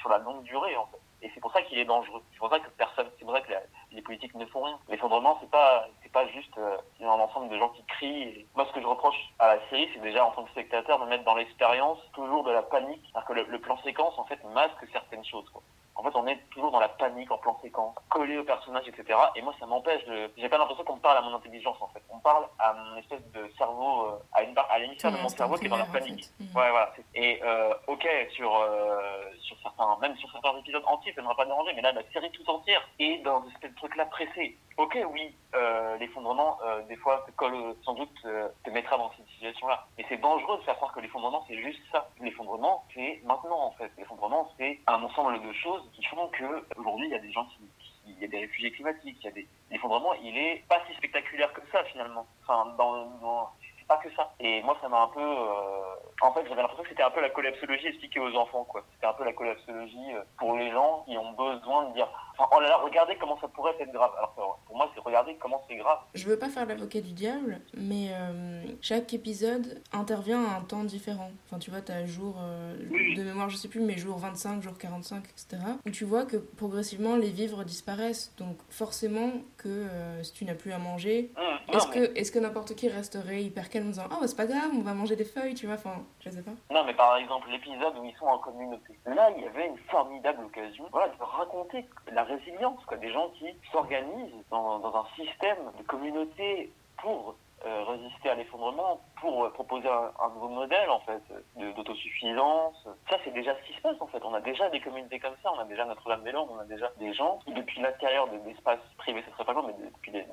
[0.00, 1.00] sur la longue durée, en fait.
[1.26, 2.22] Et c'est pour ça qu'il est dangereux.
[2.32, 3.60] C'est pour ça que personne, c'est pour ça que la-
[3.96, 4.78] les politiques ne font rien.
[4.88, 8.46] L'effondrement, c'est pas, c'est pas juste euh, un ensemble de gens qui crient.
[8.54, 11.06] Moi, ce que je reproche à la série, c'est déjà en tant que spectateur de
[11.06, 13.02] mettre dans l'expérience toujours de la panique.
[13.10, 15.50] C'est-à-dire que le, plan séquence, en fait, masque certaines choses.
[15.96, 19.18] En fait, on est toujours dans la panique en plan séquence, collé au personnage, etc.
[19.34, 20.30] Et moi, ça m'empêche de.
[20.36, 22.02] J'ai pas l'impression qu'on me parle à mon intelligence, en fait.
[22.10, 25.28] On parle à mon espèce de cerveau, euh, à une part- à l'hémisphère de mon
[25.28, 26.24] cerveau qui est dans la en panique.
[26.24, 26.44] fait.
[26.44, 26.56] Mhm.
[26.56, 26.92] Ouais, voilà.
[27.14, 31.36] Et euh, ok, sur euh, sur certains, même sur certains épisodes entiers, ça ne m'aurait
[31.36, 34.58] pas dérangé, mais là, la série tout entière est dans ce truc-là pressé.
[34.76, 39.10] Ok, oui, euh, l'effondrement, euh, des fois, te colle, sans doute, euh, te mettra dans
[39.16, 39.86] cette situation-là.
[39.96, 42.06] Mais c'est dangereux de faire croire que l'effondrement, c'est juste ça.
[42.20, 43.90] L'effondrement, c'est maintenant, en fait.
[43.96, 47.44] L'effondrement, c'est un ensemble de choses qui font que aujourd'hui, il y a des gens
[47.46, 47.58] qui,
[48.06, 50.94] il y a des réfugiés climatiques, il y a des l'effondrement, il est pas si
[50.96, 52.26] spectaculaire que ça finalement.
[52.42, 54.32] Enfin, dans c'est pas que ça.
[54.40, 55.20] Et moi, ça m'a un peu.
[55.20, 58.84] euh, En fait, j'avais l'impression que c'était un peu la collapsologie expliquée aux enfants, quoi.
[58.94, 62.48] C'était un peu la collapsologie euh, pour les gens qui ont besoin de dire enfin,
[62.56, 64.10] oh là là, regardez comment ça pourrait être grave.
[64.18, 65.98] Alors pour moi, c'est regarder comment c'est grave.
[66.14, 70.84] Je veux pas faire l'avocat du diable, mais euh, chaque épisode intervient à un temps
[70.84, 71.30] différent.
[71.46, 73.14] Enfin, tu vois, t'as jour euh, Oui.
[73.16, 75.62] de mémoire, je sais plus, mais jour 25, jour 45, etc.
[75.86, 78.34] Où tu vois que progressivement les vivres disparaissent.
[78.38, 82.32] Donc, forcément, que euh, si tu n'as plus à manger, non, est-ce mais- que, est-ce
[82.32, 84.94] que n'importe qui resterait hyper calme en disant Oh, bah, c'est pas grave, on va
[84.94, 86.52] manger des feuilles, tu vois Enfin, je sais pas.
[86.70, 88.98] Non, mais par exemple, l'épisode où ils sont en communauté.
[89.06, 93.30] Là, il y avait une formidable occasion voilà, de raconter la résilience, quoi, des gens
[93.30, 99.88] qui s'organisent dans, un système de communauté pour euh, résister à l'effondrement, pour euh, proposer
[99.88, 101.22] un, nouveau modèle, en fait,
[101.56, 102.86] d'autosuffisance.
[103.08, 104.22] Ça, c'est déjà ce qui se passe, en fait.
[104.24, 107.12] On a déjà des communautés comme ça, on a déjà Notre-Dame-des-Landes, on a déjà des
[107.14, 110.26] gens qui, depuis l'intérieur de l'espace privé, ce serait pas mais depuis des,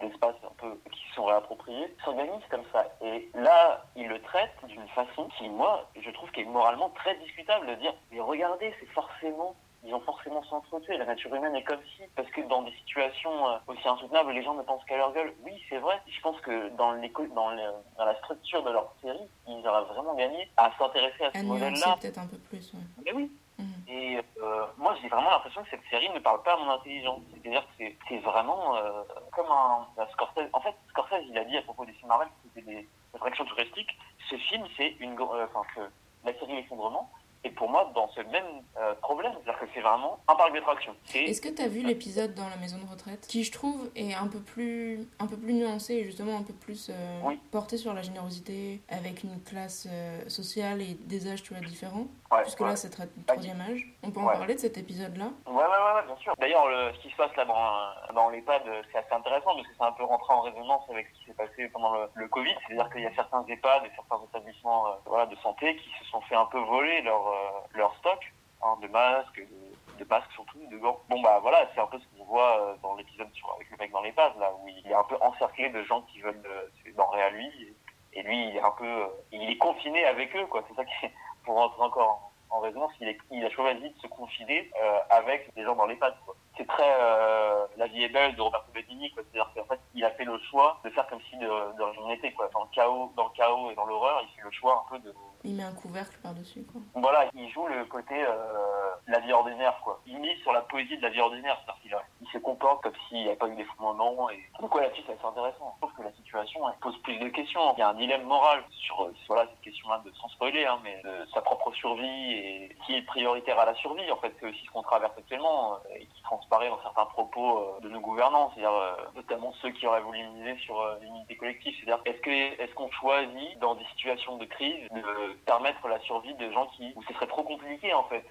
[0.00, 2.86] espaces un peu qui sont réappropriés, s'organisent comme ça.
[3.02, 7.66] Et là, ils le traitent d'une façon qui, moi, je trouve qu'est moralement très discutable
[7.66, 10.96] de dire, mais regardez, c'est forcément ils vont forcément s'entretuer.
[10.96, 14.42] La nature humaine est comme si, parce que dans des situations euh, aussi insoutenables, les
[14.42, 15.32] gens ne pensent qu'à leur gueule.
[15.44, 16.00] Oui, c'est vrai.
[16.08, 16.92] Je pense que dans,
[17.34, 21.32] dans, le- dans la structure de leur série, ils auraient vraiment gagné à s'intéresser à
[21.32, 21.96] ce modèle-là.
[22.00, 22.80] peut-être un peu plus, ouais.
[23.04, 23.30] Mais oui.
[23.58, 23.66] Mhm.
[23.88, 27.20] Et euh, moi, j'ai vraiment l'impression que cette série ne parle pas à mon intelligence.
[27.32, 30.48] C'est-à-dire que c'est- vraiment euh, comme un, un Scorsese.
[30.52, 33.44] En fait, Scorsese, il a dit à propos des films Marvel que c'était des attractions
[33.46, 33.96] touristiques.
[34.28, 35.80] Ce film, c'est une, euh, enfin, que
[36.24, 37.10] la série L'effondrement.
[37.44, 38.44] Et pour moi, dans ce même
[38.78, 40.94] euh, problème, c'est-à-dire que c'est vraiment un parc d'attractions.
[41.14, 44.14] Est-ce que tu as vu l'épisode dans la maison de retraite qui, je trouve, est
[44.14, 47.94] un peu plus, un peu plus nuancé et justement un peu plus euh, porté sur
[47.94, 52.06] la générosité avec une classe euh, sociale et des âges, tu vois, différents?
[52.42, 53.86] Puisque là, c'est le troisième âge.
[54.02, 55.30] On peut en parler de cet épisode-là?
[55.46, 56.34] Ouais, ouais, ouais, bien sûr.
[56.38, 59.84] D'ailleurs, ce qui se passe là dans, dans l'EHPAD, c'est assez intéressant parce que c'est
[59.84, 62.54] un peu rentré en résonance avec ce qui s'est passé pendant le, Covid.
[62.66, 66.20] C'est-à-dire qu'il y a certains EHPAD et certains établissements voilà, de santé qui se sont
[66.22, 67.27] fait un peu voler leur,
[67.74, 71.00] leur stock hein, de masques, de, de, masques surtout, de gants.
[71.08, 73.90] Bon bah voilà, c'est un peu ce qu'on voit euh, dans l'épisode avec le mec
[73.92, 76.42] dans les bases là, où il est un peu encerclé de gens qui veulent
[76.84, 77.74] des denrées à lui,
[78.12, 80.62] et, lui il est un peu, euh, il est confiné avec eux quoi.
[80.68, 81.08] C'est ça qui,
[81.44, 85.54] pour rentrer encore en, résonance, il, est, il, a choisi de se confiner euh, avec
[85.54, 89.10] des gens dans l'EHPAD quoi c'est très euh, La vie est belle de Roberto Benigni.
[89.14, 92.08] C'est-à-dire qu'en fait, il a fait le choix de faire comme si de, de rien
[92.08, 92.32] n'était.
[92.32, 92.50] Quoi.
[92.52, 94.98] Dans le chaos, dans le chaos et dans l'horreur, il fait le choix un peu
[94.98, 95.14] de.
[95.44, 96.64] Il met un couvercle par-dessus.
[96.64, 96.80] Quoi.
[96.94, 99.80] Voilà, il joue le côté euh, la vie ordinaire.
[99.84, 100.00] Quoi.
[100.06, 101.56] Il mise sur la poésie de la vie ordinaire.
[101.64, 104.30] C'est-à-dire qu'il il se comporte comme s'il n'y avait pas eu des fondements.
[104.30, 104.38] Et...
[104.60, 105.74] Donc, ouais, là-dessus, c'est assez intéressant.
[105.76, 107.74] Je trouve que la situation elle pose plus de questions.
[107.76, 110.78] Il y a un dilemme moral sur euh, voilà, cette question-là, de, sans spoiler, hein,
[110.82, 114.10] mais de sa propre survie et qui est prioritaire à la survie.
[114.10, 117.58] En fait, c'est aussi ce qu'on traverse actuellement euh, et qui transparaît dans certains propos
[117.58, 121.36] euh, de nos gouvernants, c'est-à-dire euh, notamment ceux qui auraient voulu miser sur euh, l'unité
[121.36, 121.74] collective.
[121.76, 126.34] C'est-à-dire est-ce que est-ce qu'on choisit dans des situations de crise de permettre la survie
[126.34, 128.24] de gens qui où ce serait trop compliqué en fait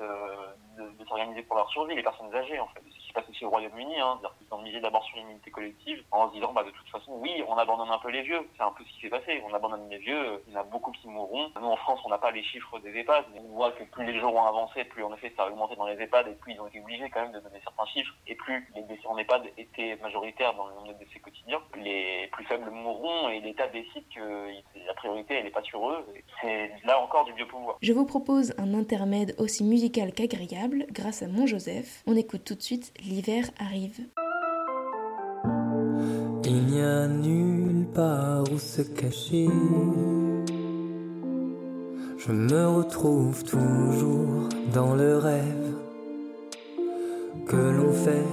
[0.77, 2.81] de s'organiser pour leur survie, les personnes âgées en fait.
[3.17, 6.35] Passe aussi au Royaume-Uni, hein, c'est-à-dire qu'ils ont misé d'abord sur l'immunité collective en se
[6.35, 8.83] disant bah de toute façon oui on abandonne un peu les vieux, c'est un peu
[8.83, 11.49] ce qui s'est passé, on abandonne les vieux, il y en a beaucoup qui mourront.
[11.59, 14.05] Nous en France on n'a pas les chiffres des EHPAD, mais on voit que plus
[14.05, 16.53] les jours ont avancé, plus en effet ça a augmenté dans les EHPAD et plus
[16.53, 19.17] ils ont été obligés quand même de donner certains chiffres et plus les décès en
[19.17, 23.65] EHPAD étaient majoritaires dans le nombre de décès quotidiens, les plus faibles mourront et l'État
[23.69, 24.51] décide que
[24.85, 26.05] la priorité n'est pas sur eux.
[26.41, 27.77] C'est là encore du biopouvoir.
[27.81, 32.03] Je vous propose un intermède aussi musical qu'agréable grâce à mon Joseph.
[32.05, 34.01] On écoute tout de suite L'hiver arrive.
[36.43, 39.47] Il n'y a nulle part où se cacher.
[42.17, 45.73] Je me retrouve toujours dans le rêve
[47.45, 48.27] que l'on fait,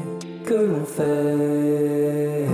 [0.45, 2.49] que l'on fait.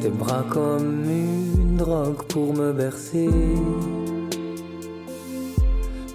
[0.00, 3.28] Tes bras comme une drogue pour me bercer.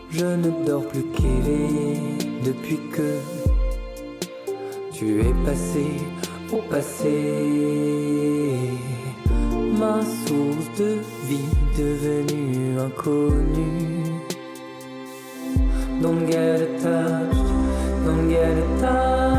[0.09, 1.99] Je ne dors plus qu'éveillé
[2.45, 3.42] depuis que
[5.03, 5.87] tu es passé
[6.51, 7.19] au passé.
[9.79, 14.03] Ma source de vie devenue inconnue.
[16.01, 17.49] Don't get attached,
[18.05, 19.32] don't get attached,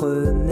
[0.00, 0.49] te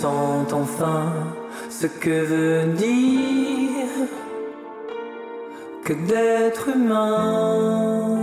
[0.00, 1.12] Sent enfin
[1.70, 4.06] ce que veut dire
[5.84, 8.17] que d'être humain.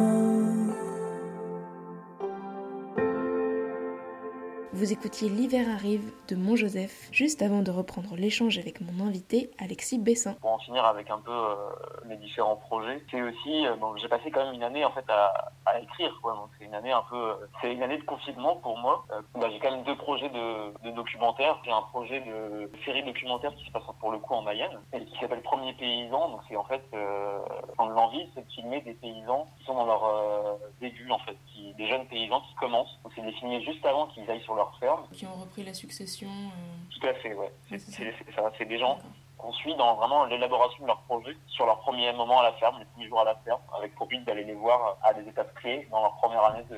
[4.85, 9.49] Vous écoutiez L'hiver arrive de Mon Joseph, juste avant de reprendre l'échange avec mon invité
[9.57, 10.33] Alexis Bessin.
[10.41, 11.55] Pour en finir avec un peu euh,
[12.05, 15.79] mes différents projets, c'est aussi, euh, j'ai passé quand même une année en fait à,
[15.81, 16.33] écrire, quoi.
[16.33, 19.07] Donc c'est une année un peu, euh, c'est une année de confinement pour moi.
[19.33, 21.59] Bah, j'ai quand même deux projets de, de documentaires.
[21.65, 25.03] J'ai un projet de série documentaire qui se passe pour le coup en Mayenne et
[25.03, 26.29] qui s'appelle Premier paysan.
[26.29, 27.39] Donc c'est en fait, euh,
[27.79, 31.35] l'envie, c'est de filmer des paysans qui sont dans leur début en fait,
[31.75, 32.99] des jeunes paysans qui commencent.
[33.03, 35.05] Donc c'est de les filmer juste avant qu'ils aillent sur leur ferme.
[35.11, 36.27] Qui ont repris la succession.
[36.29, 37.51] euh, Tout à fait, ouais.
[37.71, 37.79] ouais,
[38.57, 38.99] c'est des gens
[39.37, 42.79] qu'on suit dans vraiment l'élaboration de leur projet sur leur premier moment à la ferme,
[42.79, 45.53] les premiers jours à la ferme, avec pour but d'aller les voir à des étapes
[45.55, 46.77] clés dans leur première année de,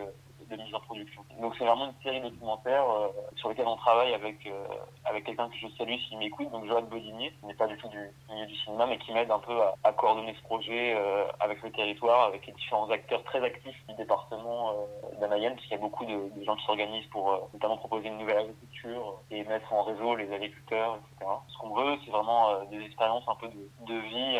[0.50, 1.24] de mise en production.
[1.40, 4.66] Donc c'est vraiment une série documentaire euh, sur laquelle on travaille avec euh,
[5.06, 7.88] avec quelqu'un que je salue s'il m'écoute, donc Joanne Bodinier, qui n'est pas du tout
[7.88, 11.62] du milieu du cinéma, mais qui m'aide un peu à, coordonner ce projet euh, avec
[11.62, 15.76] le territoire, avec les différents acteurs très actifs du département euh, de la Mayenne, puisqu'il
[15.76, 19.72] y a beaucoup de, gens qui s'organisent pour notamment proposer une nouvelle agriculture et mettre
[19.74, 21.32] en réseau les agriculteurs, etc.
[21.48, 24.40] Ce qu'on veut, c'est vraiment des expériences un peu de, vie.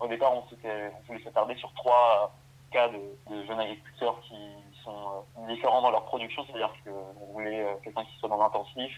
[0.00, 2.32] au départ, on, on voulait s'attarder sur trois
[2.70, 4.36] cas de, jeunes agriculteurs qui
[4.84, 8.92] sont euh, différents dans leur production, c'est-à-dire qu'on voulait euh, quelqu'un qui soit dans l'intensif,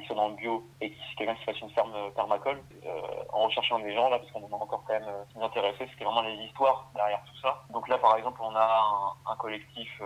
[0.00, 2.62] qui soit dans le bio et qui, quelqu'un qui fasse une ferme euh, permacole.
[2.84, 3.00] Euh,
[3.32, 5.44] en recherchant des gens là, parce qu'on en a encore quand même euh, qui nous
[5.44, 7.62] intéressait, c'était vraiment les histoires derrière tout ça.
[7.70, 10.02] Donc là, par exemple, on a un, collectif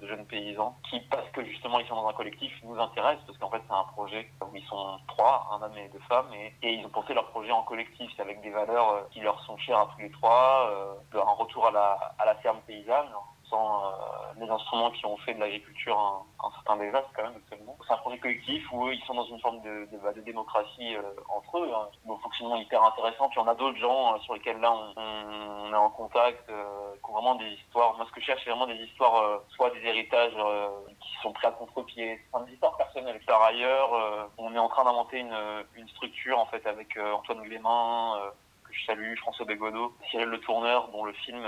[0.00, 3.36] de jeunes paysans qui, parce que justement ils sont dans un collectif, nous intéressent parce
[3.38, 6.72] qu'en fait c'est un projet où ils sont trois, un homme et deux femmes, et,
[6.72, 9.80] ils ont pensé leur projet en collectif, c'est avec des valeurs qui leur sont chères
[9.80, 10.70] à tous les trois,
[11.12, 13.08] un retour à la, à la ferme paysanne,
[13.50, 13.90] sans euh,
[14.38, 17.76] les instruments qui ont fait de l'agriculture un, certain désastre quand même actuellement.
[17.86, 21.02] C'est un projet collectif où eux, ils sont dans une forme de, bah, démocratie euh,
[21.28, 21.88] entre eux, hein,
[22.22, 23.28] fonctionnement hyper intéressant.
[23.28, 27.12] Puis on a d'autres gens euh, sur lesquels là on, est en contact, qui ont
[27.12, 27.96] vraiment des histoires.
[27.96, 30.32] Moi ce que je cherche c'est vraiment des histoires, soit des héritages
[31.00, 33.20] qui sont pris à contre-pied, enfin, des histoires personnelles.
[33.26, 33.90] Par ailleurs,
[34.38, 38.18] on est en train d'inventer une, structure en fait avec Antoine Glémin,
[38.64, 41.44] que je salue, François Bégodeau, Cyril Le Tourneur, dont le film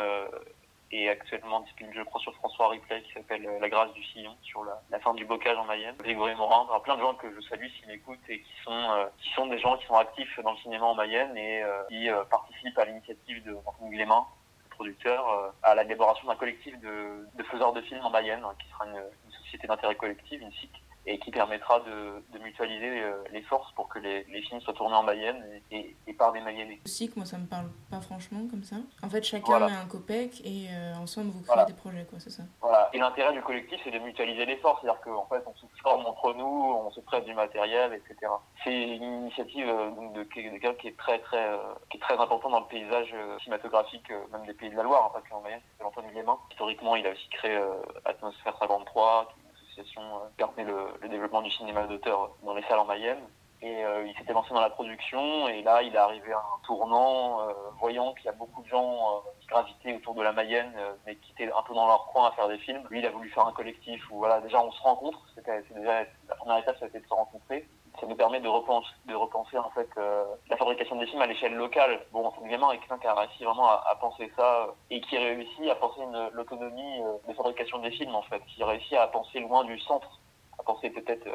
[0.90, 4.34] est actuellement disponible, je crois, sur François Ripley, qui s'appelle euh, La grâce du sillon,
[4.42, 5.94] sur la, la fin du bocage en Mayenne.
[5.98, 9.06] Grégory Morin, enfin, plein de gens que je salue s'ils m'écoutent et qui sont, euh,
[9.18, 12.08] qui sont des gens qui sont actifs dans le cinéma en Mayenne et euh, qui
[12.08, 14.26] euh, participent à l'initiative de Antoine Glémin,
[14.64, 18.54] le producteur, euh, à l'élaboration d'un collectif de, de faiseurs de films en Mayenne, hein,
[18.58, 20.72] qui sera une, une société d'intérêt collectif, une SIC,
[21.06, 24.74] et qui permettra de, de mutualiser euh, les forces pour que les, les films soient
[24.74, 26.78] tournés en Mayenne et, et, et par des Mayennais.
[26.84, 28.76] Aussi que moi ça me parle pas franchement comme ça.
[29.02, 29.66] En fait chacun Voilà.
[29.68, 31.64] met un copec et euh, ensemble vous créez Voilà.
[31.64, 32.42] des projets quoi, c'est ça.
[32.60, 32.90] Voilà.
[32.92, 36.04] Et l'intérêt du collectif, c'est de mutualiser les forces, c'est-à-dire qu'en fait, on se forme
[36.06, 38.30] entre nous, on se prête du matériel, etc.
[38.62, 41.56] C'est une initiative euh, donc, de, de quelqu'un qui est très très euh,
[41.90, 45.20] qui est très important dans le paysage cinématographique, même des pays de la Loire, hein,
[45.20, 46.36] pas qu'en Mayenne, c'est Antoine Guillemin.
[46.50, 47.58] Historiquement, il a aussi créé
[48.04, 49.32] Atmosphère 53,
[49.74, 53.20] qui euh, permet le, développement du cinéma d'auteur dans les salles en Mayenne.
[53.62, 56.64] Et euh, il s'était lancé dans la production et là il est arrivé à un
[56.64, 60.72] tournant, euh, voyant qu'il y a beaucoup de gens qui gravitaient autour de la Mayenne,
[61.04, 62.82] mais qui étaient un peu dans leur coin à faire des films.
[62.88, 66.04] Lui il a voulu faire un collectif où voilà déjà on se rencontre, c'était déjà
[66.28, 67.68] la première étape ça a été de se rencontrer.
[68.00, 71.26] Ça nous permet de repenser, de repenser en fait euh, la fabrication des films à
[71.26, 72.00] l'échelle locale.
[72.12, 75.74] Bon, est quelqu'un qui a réussi vraiment à, penser ça euh, et qui réussit à
[75.74, 76.00] penser
[76.32, 80.18] l'autonomie euh, de fabrication des films en fait, qui réussit à penser loin du centre
[80.58, 81.26] à penser peut-être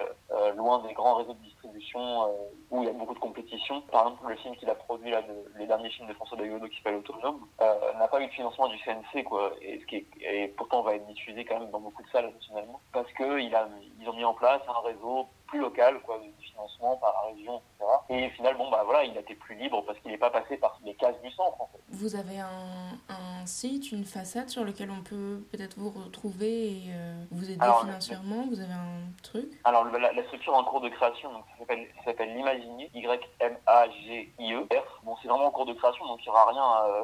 [0.55, 2.27] loin des grands réseaux de distribution
[2.69, 3.81] où il y a beaucoup de compétition.
[3.91, 5.23] Par exemple, le film qu'il a produit là,
[5.57, 8.77] les derniers films de François Dagodo qui s'appelle Autonome, n'a pas eu de financement du
[8.77, 12.09] CNC quoi, et, ce qui est- pourtant va être diffusé quand même dans beaucoup de
[12.09, 13.67] salles nationalement, parce que il a,
[13.99, 17.61] ils ont mis en place un réseau plus local quoi, de financement par la région,
[17.79, 17.91] etc.
[18.09, 20.57] Et au final, bon bah voilà, il été plus libre parce qu'il n'est pas passé
[20.57, 21.79] par les cases du centre en fait.
[21.89, 26.83] Vous avez un, un site, une façade sur lequel on peut peut-être vous retrouver et
[26.89, 28.45] euh, vous aider Alors, financièrement?
[28.49, 29.47] Vous avez un truc?
[29.63, 35.01] Alors la, la structure en cours de création, donc ça s'appelle ça s'appelle l'Imaginier, Y-M-A-G-I-E-R.
[35.03, 37.03] Bon, c'est vraiment en cours de création, donc il n'y aura rien, euh,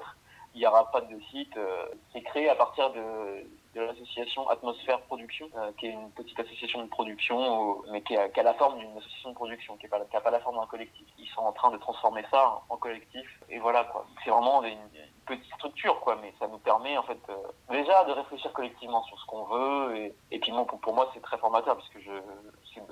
[0.53, 1.55] il n'y aura pas de site.
[1.57, 6.39] euh, c'est créé à partir de, de l'association Atmosphère Production, euh, qui est une petite
[6.39, 9.87] association de production, mais qui a, qui a la forme d'une association de production, qui
[9.87, 11.07] n'a pas, pas la forme d'un collectif.
[11.17, 14.05] Ils sont en train de transformer ça en collectif, et voilà quoi.
[14.23, 17.35] C'est vraiment une, une petite structure, quoi, mais ça nous permet en fait euh,
[17.69, 21.37] déjà de réfléchir collectivement sur ce qu'on veut, et, puis bon, pour, moi c'est très
[21.37, 22.11] formateur, parce que je,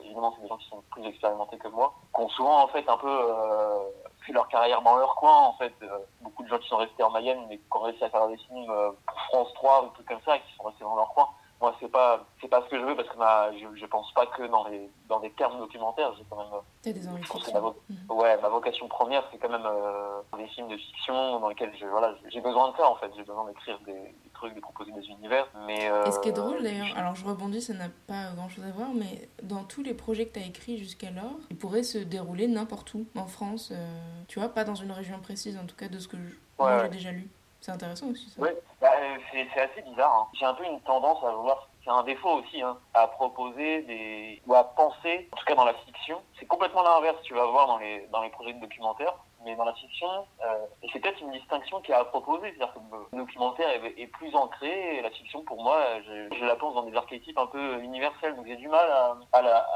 [0.04, 2.88] évidemment c'est des gens qui sont plus expérimentés que moi, qui ont souvent en fait
[2.88, 3.80] un peu euh,
[4.26, 5.74] fait leur carrière dans leur coin, en fait.
[5.84, 8.28] Euh, beaucoup de gens qui sont restés en Mayenne, mais qui ont réussi à faire
[8.28, 8.72] des films
[9.06, 11.30] pour France 3 ou trucs comme ça, et qui sont restés dans leur coin.
[11.62, 14.14] Moi, c'est pas, c'est pas ce que je veux parce que ma, je, je pense
[14.14, 16.47] pas que dans les, dans des termes documentaires, j'ai quand même.
[16.84, 18.18] Des je pense que ma, vo- Mhm.
[18.18, 21.86] ouais, ma vocation première, c'est quand même euh, des films de fiction dans lesquels je,
[21.86, 23.12] voilà, j'ai besoin de ça en fait.
[23.18, 25.47] J'ai besoin d'écrire des, des trucs, de proposer des univers.
[25.68, 28.47] Mais euh, Et ce qui est drôle d'ailleurs, alors je rebondis, ça n'a pas grand
[28.47, 31.84] chose à voir, mais dans tous les projets que tu as écrits jusqu'alors, ils pourraient
[31.84, 33.86] se dérouler n'importe où, en France, euh,
[34.30, 36.16] tu vois, pas dans une région précise, en tout cas de ce que
[36.57, 36.80] Ouais.
[36.84, 37.30] j'ai déjà lu.
[37.62, 38.41] C'est intéressant aussi ça.
[38.41, 39.18] Ouais, bah, euh,
[39.53, 40.14] c'est assez bizarre.
[40.16, 40.28] hein.
[40.34, 44.41] J'ai un peu une tendance à vouloir, c'est un défaut aussi, hein, à proposer des
[44.47, 46.22] ou à penser, en tout cas dans la fiction.
[46.39, 47.18] C'est complètement l'inverse.
[47.24, 49.14] Tu vas voir dans les dans les projets de documentaire,
[49.44, 50.08] mais dans la fiction,
[50.46, 52.80] euh, et c'est peut-être une distinction qui est à proposer, c'est-à-dire que
[53.16, 56.76] le documentaire est, est plus ancré, et la fiction pour moi, je, je la pense
[56.76, 59.68] dans des archétypes un peu universels, donc j'ai du mal à, à, la-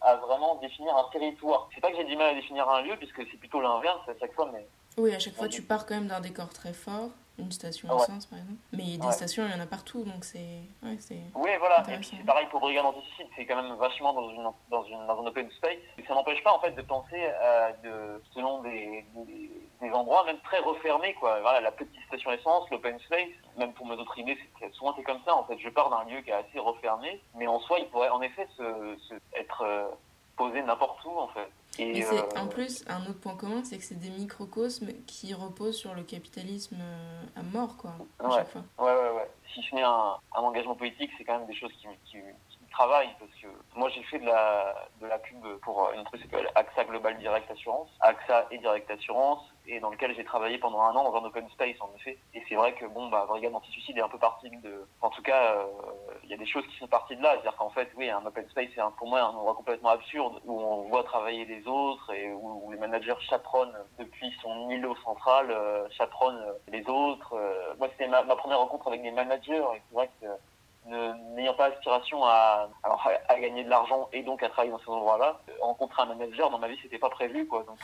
[0.00, 1.68] à, à vraiment définir un territoire.
[1.74, 4.12] C'est pas que j'ai du mal à définir un lieu, puisque c'est plutôt l'inverse à
[4.20, 4.66] chaque fois, mais
[4.98, 7.08] Oui, à chaque fois tu pars quand même d'un décor très fort,
[7.38, 7.96] une station Ouais.
[8.02, 8.58] essence par exemple.
[8.72, 10.60] Mais des stations, il y en a partout, donc c'est.
[10.82, 11.20] Ouais, c'est.
[11.34, 11.80] Oui, voilà.
[11.80, 12.16] Et puis Intéressant.
[12.18, 15.26] c'est pareil pour Brigade Anticide, c'est quand même vachement dans, une, dans, une, dans un
[15.26, 15.78] open space.
[15.98, 20.24] Et ça n'empêche pas en fait de penser à de, selon des, des, des endroits
[20.24, 21.40] même très refermés, quoi.
[21.40, 23.28] Voilà, la petite station essence, l'open space.
[23.58, 25.34] Même pour mes autres idées, c'est souvent c'est comme ça.
[25.34, 28.08] En fait, je pars d'un lieu qui est assez refermé, mais en soi, il pourrait
[28.10, 29.86] en effet se, se être euh,
[30.36, 31.48] posé n'importe où, en fait.
[31.78, 35.76] Et euh, en plus un autre point commun, c'est que c'est des microcosmes qui reposent
[35.76, 38.34] sur le capitalisme euh, à mort, quoi, à Ouais.
[38.36, 38.62] chaque fois.
[38.78, 39.30] Ouais, ouais, ouais.
[39.52, 42.18] Si ce n'est un, un engagement politique, c'est quand même des choses qui, qui,
[42.48, 43.46] qui travaillent parce que
[43.78, 47.16] moi j'ai fait de la, de la pub pour une entreprise qui s'appelle AXA Global
[47.18, 51.16] Direct Assurance, AXA et Direct Assurance, et dans lequel j'ai travaillé pendant un an dans
[51.16, 52.18] un open space en effet.
[52.34, 54.86] Et c'est vrai que bon, bah, Brigade Anti-Suicide est un peu partie de.
[55.00, 55.64] En tout cas, euh,
[56.24, 57.32] il y a des choses qui sont parties de là.
[57.32, 60.60] C'est-à-dire qu'en fait, oui, un open space, c'est pour moi un endroit complètement absurde où
[60.60, 65.88] on voit travailler les autres et où, les managers chaperonnent depuis son îlot central, euh,
[65.90, 67.34] chaperonnent euh, les autres.
[67.78, 70.26] Moi, c'était ma, première rencontre avec des managers et c'est vrai que
[71.34, 72.96] n'ayant pas aspiration à, à,
[73.28, 76.58] à gagner de l'argent et donc à travailler dans ces endroits-là, rencontrer un manager dans
[76.58, 77.64] ma vie, c'était pas prévu, quoi.
[77.64, 77.78] Donc,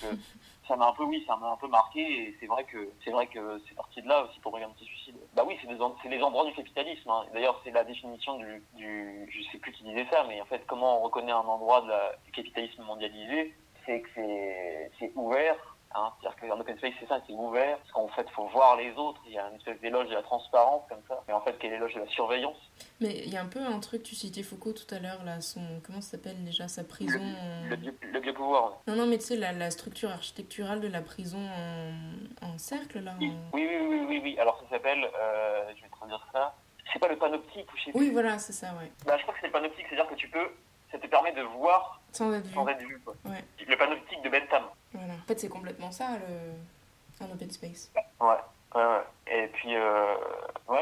[0.68, 3.10] ça m'a un peu, oui, ça m'a un peu marqué et c'est vrai que c'est
[3.10, 5.16] vrai que c'est parti de là aussi pour regarder suicide.
[5.34, 7.10] Bah oui, c'est des, c'est les endroits du capitalisme.
[7.10, 7.24] hein.
[7.32, 10.64] D'ailleurs, c'est la définition du, du, je sais plus qui disait ça, mais en fait,
[10.66, 13.54] comment on reconnaît un endroit de la- du capitalisme mondialisé,
[13.86, 15.71] c'est que c'est, c'est ouvert.
[15.94, 17.76] Hein, C'est-à-dire qu'un open space, c'est ça, c'est ouvert.
[17.78, 19.20] Parce qu'en fait, il faut voir les autres.
[19.26, 21.22] Il y a une espèce d'éloge de la transparence, comme ça.
[21.28, 22.56] Mais en fait, quel éloge de la surveillance?
[23.00, 25.40] Mais il y a un peu un truc, tu citais Foucault tout à l'heure, là,
[25.40, 25.60] son.
[25.84, 27.20] Comment ça s'appelle déjà Sa prison.
[27.68, 28.78] Le, bio- le biopouvoir.
[28.86, 33.00] Non, non, mais tu sais, la, la structure architecturale de la prison en, en cercle,
[33.00, 33.12] là.
[33.20, 34.38] Oui, en- oui, oui, oui, oui, oui.
[34.38, 36.54] Alors, ça s'appelle, euh, je vais te redire ça.
[36.92, 38.00] C'est pas le panoptique ou je sais plus.
[38.00, 38.90] Oui, voilà, c'est ça, ouais.
[39.06, 40.48] Bah, je crois que c'est le panoptique, c'est-à-dire que tu peux,
[40.92, 42.54] ça te permet de voir Sans être vu.
[42.54, 43.14] sans être vu, quoi.
[43.24, 43.42] Ouais.
[43.66, 44.64] Le panoptique de Bentham.
[44.92, 45.14] Voilà.
[45.14, 47.24] En fait, c'est complètement ça, le...
[47.26, 47.90] un open space.
[48.20, 48.26] Ouais,
[48.74, 49.02] ouais, ouais.
[49.30, 50.14] Et puis, euh,
[50.68, 50.78] ouais,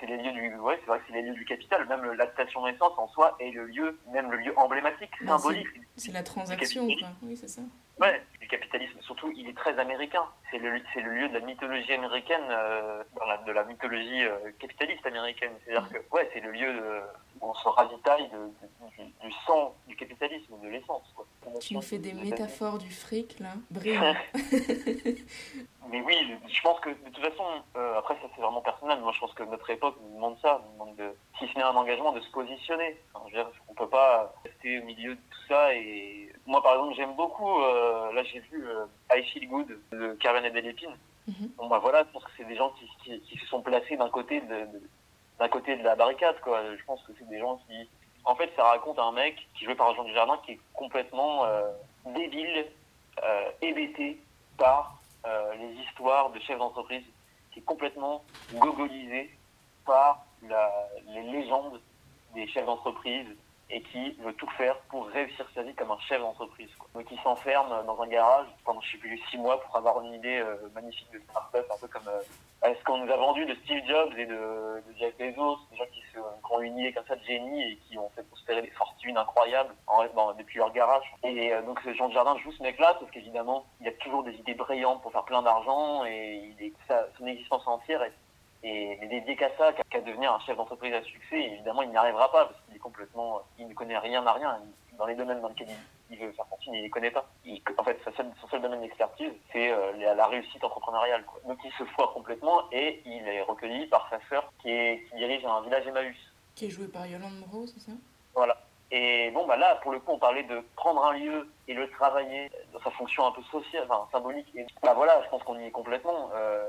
[0.00, 1.86] c'est les lieux du, ouais, c'est vrai que c'est les lieux du capital.
[1.88, 5.66] Même le- la station d'essence en soi est le lieu, même le lieu emblématique, symbolique.
[5.96, 7.08] C'est la transaction, quoi.
[7.22, 7.62] Oui, c'est ça.
[8.00, 9.00] Ouais, du capitalisme.
[9.00, 10.22] Surtout, il est très américain.
[10.52, 14.22] C'est le, c'est le lieu de la mythologie américaine, euh, dans la- de la mythologie
[14.22, 15.50] euh, capitaliste américaine.
[15.64, 17.00] C'est-à-dire que, ouais, c'est le lieu de-
[17.40, 21.26] où on se ravitaille de- de- du, du sang du capitalisme, de l'essence, quoi.
[21.60, 23.54] Tu nous fais des métaphores du fric, là.
[23.70, 24.14] Brillant.
[25.90, 26.14] Mais oui,
[26.48, 27.44] je pense que de toute façon,
[27.78, 28.98] euh, après ça c'est vraiment personnel.
[29.00, 31.62] Moi je pense que notre époque nous demande ça, nous demande de, si ce n'est
[31.64, 33.00] un engagement, de se positionner.
[33.14, 35.72] Enfin, je veux dire, on peut pas rester au milieu de tout ça.
[35.74, 37.60] Et moi par exemple, j'aime beaucoup.
[37.60, 40.96] euh, là j'ai vu euh, I Feel Good de Carmen et Delépine.
[41.28, 41.50] Mhm.
[41.56, 43.96] Bon bah voilà, je pense que c'est des gens qui, qui, qui se sont placés
[43.96, 44.66] d'un côté de,
[45.38, 46.60] d'un côté de la barricade quoi.
[46.76, 47.88] Je pense que c'est des gens qui,
[48.24, 51.44] en fait, ça raconte un mec qui joué par Jean Dujardin qui est complètement
[52.04, 52.66] débile,
[53.62, 54.18] hébété
[54.56, 54.98] par
[55.58, 57.04] les histoires de chefs d'entreprise,
[57.62, 59.30] complètement gogolisé
[59.84, 61.80] par les légendes
[62.34, 63.26] des chefs d'entreprise
[63.70, 66.70] et qui veut tout faire pour réussir sa vie comme un chef d'entreprise.
[66.94, 70.14] Donc il s'enferme dans un garage pendant je sais plus six mois pour avoir une
[70.14, 73.54] idée euh, magnifique de start-up, un peu comme euh, ce qu'on nous a vendu de
[73.64, 76.92] Steve Jobs et de, de Jeff Bezos, des gens qui, se, qui ont une idée
[76.94, 80.58] comme ça de génie et qui ont fait prospérer des fortunes incroyables en, dans- depuis
[80.58, 81.04] leur garage.
[81.24, 84.32] Et euh, donc ce Jean Jardin joue ce mec-là, sauf qu'évidemment il a toujours des
[84.34, 88.12] idées brillantes pour faire plein d'argent et il est, sa, son existence entière est
[88.62, 91.40] et est dédié qu'à ça, qu'à devenir un chef d'entreprise à succès.
[91.40, 94.58] Évidemment, il n'y arrivera pas parce qu'il est complètement, il ne connaît rien à rien.
[94.98, 95.68] Dans les domaines dans lesquels
[96.10, 97.24] il, veut faire fortune, il ne les connaît pas.
[97.44, 101.24] Il- en fait, sa seule- son seul domaine d'expertise, c'est euh, la, la réussite entrepreneuriale.
[101.24, 101.40] Quoi.
[101.46, 105.16] Donc, il se foire complètement et il est recueilli par sa sœur qui, est, qui
[105.16, 106.16] dirige un village Emmaüs.
[106.56, 107.92] Qui est joué par Yolande Moreau, c'est ça?
[108.34, 108.56] Voilà.
[108.90, 111.90] Et bon, bah là, pour le coup, on parlait de prendre un lieu et le
[111.90, 114.48] travailler dans sa fonction un peu sociale, enfin symbolique.
[114.54, 116.30] Et bah voilà, je pense qu'on y est complètement.
[116.34, 116.66] Euh,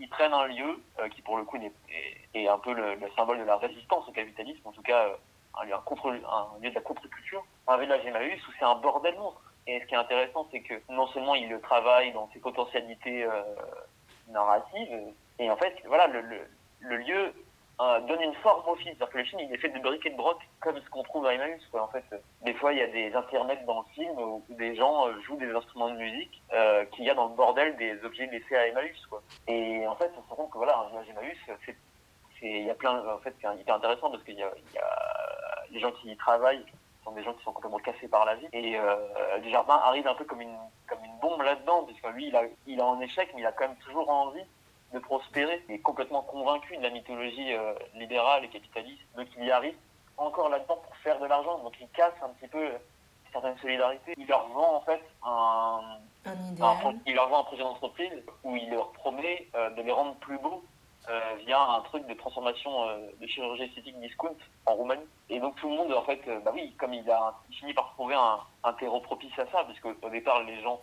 [0.00, 1.58] ils prennent un lieu euh, qui, pour le coup,
[2.34, 5.16] est, un peu le, symbole de la résistance au capitalisme, en tout cas euh,
[5.60, 9.16] un lieu, contre, un lieu de la contre-culture, un village Emmaüs où c'est un bordel
[9.16, 9.40] monstre.
[9.68, 13.22] Et ce qui est intéressant, c'est que non seulement il le travaille dans ses potentialités
[13.22, 13.42] euh,
[14.28, 14.88] narratives,
[15.38, 16.40] et en fait, voilà, le, le,
[16.80, 17.32] le lieu
[18.06, 18.94] donne une forme au film.
[18.96, 21.02] C'est-à-dire que le film, il est fait de briques et de broc, comme ce qu'on
[21.02, 21.62] trouve à Emmaüs.
[21.72, 22.04] En fait,
[22.42, 25.36] des fois, il y a des intermèdes dans le film où des gens euh, jouent
[25.36, 28.66] des instruments de musique euh, qu'il y a dans le bordel des objets laissés à
[28.68, 29.08] Emmaüs.
[29.48, 31.76] Et en fait, on se rend compte que voilà, un village Emmaüs, c'est,
[32.42, 34.50] il y a plein, en fait, c'est hyper intéressant parce qu'il y a
[35.70, 36.64] les gens qui y travaillent
[37.04, 38.46] sont des gens qui sont complètement cassés par la vie.
[38.52, 38.96] Et euh,
[39.42, 40.56] Desjardins arrive un peu comme une,
[40.88, 43.52] comme une bombe là-dedans, puisque lui, il a, il a en échec, mais il a
[43.52, 44.44] quand même toujours envie
[44.92, 45.62] de prospérer.
[45.68, 49.76] Il est complètement convaincu de la mythologie euh, libérale et capitaliste, donc il y arrive
[50.16, 51.58] encore là-dedans pour faire de l'argent.
[51.58, 52.68] Donc il casse un petit peu
[53.32, 54.14] certaines solidarités.
[54.18, 55.80] Il leur vend en fait un,
[56.26, 60.14] un, il leur vend un projet d'entreprise où il leur promet euh, de les rendre
[60.16, 60.62] plus beaux
[61.08, 64.36] euh, via un truc de transformation euh, de chirurgie esthétique discount
[64.66, 65.06] en Roumanie.
[65.30, 67.92] Et donc tout le monde, en fait, euh, bah oui, comme il a fini par
[67.94, 70.80] trouver un, un terreau propice à ça, puisque au départ les gens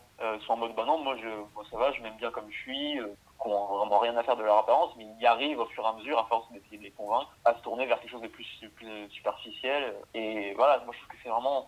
[0.48, 2.58] sont en mode bah non, moi je, moi ça va, je m'aime bien comme je
[2.58, 3.00] suis,
[3.42, 5.84] qui n'ont vraiment rien à faire de leur apparence, mais ils y arrivent au fur
[5.84, 8.22] et à mesure, à force d'essayer de les convaincre, à se tourner vers quelque chose
[8.22, 9.96] de plus, plus superficiel.
[10.14, 11.68] Et voilà, moi je trouve que c'est vraiment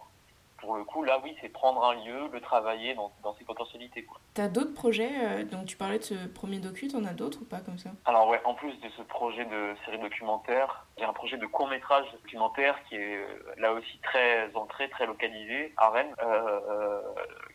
[0.62, 4.06] pour le coup, là, oui, c'est prendre un lieu, le travailler dans, dans ses potentialités.
[4.36, 7.40] Tu as d'autres projets euh, Donc, tu parlais de ce premier docu, t'en as d'autres
[7.42, 7.92] ou pas comme ça?
[8.06, 12.06] Alors, ouais, en plus de ce projet de série documentaire, j'ai un projet de court-métrage
[12.24, 13.26] documentaire qui est euh,
[13.58, 17.02] là aussi très ancré, très localisé à Rennes, euh, euh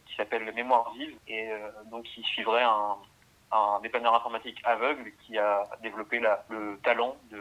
[0.06, 1.48] qui s'appelle Mémoire vive, et
[1.90, 2.96] donc qui suivrait un,
[3.54, 7.40] un dépanneur informatique aveugle qui a développé la, le talent de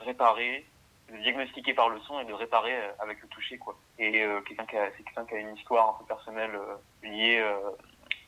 [0.00, 0.66] réparer
[1.12, 3.76] de diagnostiquer par le son et de réparer euh, avec le toucher quoi.
[3.98, 7.08] Et euh, quelqu'un qui a, c'est quelqu'un qui a une histoire un peu personnelle euh,
[7.08, 7.44] liée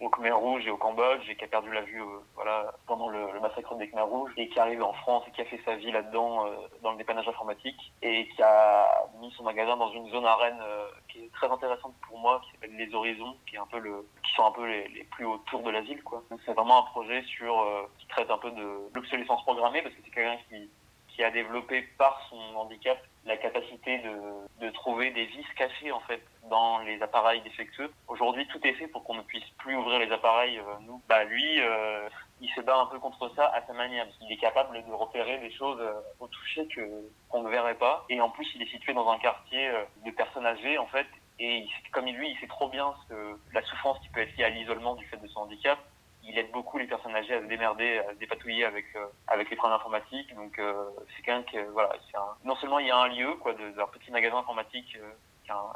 [0.00, 2.74] euh, au Khmer Rouge et au Cambodge et qui a perdu la vue euh, voilà
[2.86, 5.60] pendant le, massacre des Khmer Rouges et qui arrive en France et qui a fait
[5.64, 6.46] sa vie là-dedans
[6.82, 8.88] dans le dépannage informatique et qui a
[9.20, 10.60] mis son magasin dans une zone arène
[11.08, 14.06] qui est très intéressante pour moi qui s'appelle Les Horizons qui est un peu le
[14.24, 16.22] qui sont un peu les, les plus autour de la ville quoi.
[16.30, 17.64] Donc c'est vraiment un projet sur
[17.98, 20.70] qui traite un peu de l'obsolescence programmée parce que c'est quelqu'un qui
[21.08, 26.00] qui a développé par son handicap la capacité de, de trouver des vis cachées en
[26.00, 27.92] fait dans les appareils défectueux.
[28.08, 30.58] Aujourd'hui, tout est fait pour qu'on ne puisse plus ouvrir les appareils.
[30.58, 32.08] Euh, nous, bah lui, euh,
[32.40, 34.06] il se bat un peu contre ça à sa manière.
[34.20, 36.82] Il est capable de repérer des choses euh, au toucher que
[37.28, 38.04] qu'on ne verrait pas.
[38.08, 41.06] Et en plus, il est situé dans un quartier euh, de personnes âgées en fait.
[41.38, 43.14] Et il, comme lui, il sait trop bien ce,
[43.52, 45.78] la souffrance qui peut être liée à l'isolement du fait de son handicap
[46.26, 49.50] il aide beaucoup les personnes âgées à se démerder, à se dépatouiller avec euh, avec
[49.50, 50.34] les programmes informatiques.
[50.34, 53.54] Donc euh, c'est quelqu'un qui voilà, un, non seulement il y a un lieu quoi
[53.54, 55.10] de, d'un petit magasin informatique euh,
[55.44, 55.72] qui, a un,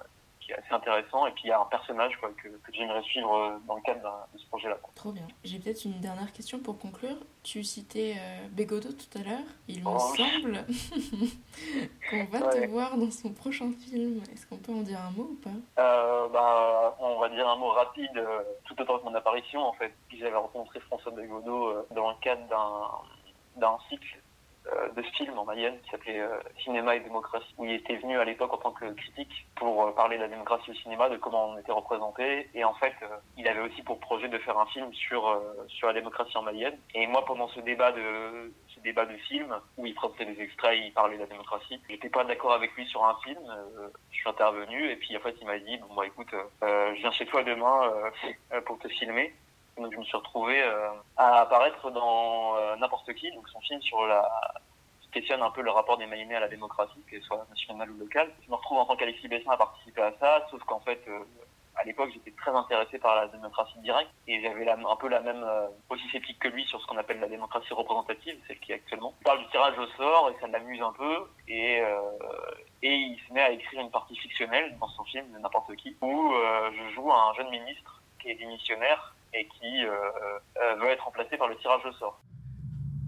[0.50, 3.02] qui, est assez intéressant et puis il y a un personnage quoi que, que j'aimerais
[3.02, 4.76] suivre euh, dans le cadre de ce projet-là.
[4.94, 5.26] Trop bien.
[5.44, 7.16] J'ai peut-être une dernière question pour conclure.
[7.42, 9.46] Tu citais euh, Bégodeau tout à l'heure.
[9.68, 10.16] Il Oh, me oui.
[10.16, 10.66] semble
[12.10, 12.60] qu'on va Ouais.
[12.60, 14.22] te voir dans son prochain film.
[14.32, 15.82] Est-ce qu'on peut en dire un mot ou pas?
[15.82, 19.72] Euh, bah, on va dire un mot rapide, euh, tout autant que mon apparition en
[19.74, 19.92] fait.
[20.18, 22.80] J'avais rencontré François Bégodeau dans le cadre d'un
[23.56, 24.20] d'un cycle
[24.94, 28.24] de films en Mayenne qui s'appelait euh, Cinéma et démocratie, où il était venu à
[28.24, 31.50] l'époque en tant que critique pour euh, parler de la démocratie au cinéma, de comment
[31.50, 32.48] on était représenté.
[32.54, 35.40] Et en fait, euh, il avait aussi pour projet de faire un film sur euh,
[35.68, 36.78] sur la démocratie en Mayenne.
[36.94, 40.78] Et moi, pendant ce débat de ce débat de film où il présentait des extraits,
[40.82, 43.38] il parlait de la démocratie, j'étais pas d'accord avec lui sur un film.
[43.48, 46.94] euh, je suis intervenu et puis en fait, il m'a dit bon bah écoute, euh,
[46.94, 48.10] je viens chez toi demain euh,
[48.52, 49.32] euh, pour te filmer.
[49.80, 53.80] Donc je me suis retrouvé euh, à apparaître dans euh, n'importe qui, donc son film
[53.80, 54.28] sur la
[55.10, 58.30] questionne un peu le rapport des Mayennais à la démocratie, qu'elle soit nationale ou locale.
[58.44, 61.18] Je me retrouve en tant qu'Alexis Bessin à participer à ça, sauf qu'en fait, euh,
[61.74, 65.44] à l'époque, j'étais très intéressé par la démocratie directe et j'avais un peu la même,
[65.88, 69.14] aussi sceptique que lui sur ce qu'on appelle la démocratie représentative, celle qui est actuellement.
[69.22, 71.82] Il parle du tirage au sort et ça l'amuse un peu et,
[72.82, 76.34] et il se met à écrire une partie fictionnelle dans son film n'importe qui où
[76.72, 81.36] je joue un jeune ministre qui est démissionnaire et qui euh, euh, veut être remplacé
[81.38, 82.22] par le tirage au sort.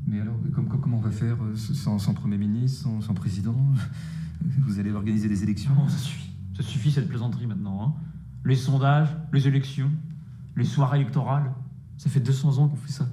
[0.06, 3.14] Mais alors, comme, comme- comment on va faire euh, sans, sans Premier ministre, sans, sans
[3.14, 3.56] président?
[4.58, 5.74] Vous allez organiser des élections?
[5.74, 6.30] Non, ça suffit.
[6.56, 7.82] Ça suffit cette plaisanterie maintenant.
[7.86, 7.94] hein.
[8.44, 9.90] Les sondages, les élections,
[10.56, 11.52] les soirées électorales.
[11.96, 13.06] Ça fait 200 ans qu'on fait ça.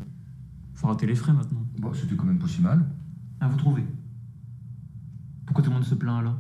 [0.74, 1.62] Faut rater les frais maintenant.
[1.78, 2.84] Bon, c'était quand même pas si mal.
[3.40, 3.84] Ah, vous trouvez?
[5.46, 6.36] Pourquoi tout le monde se plaint là?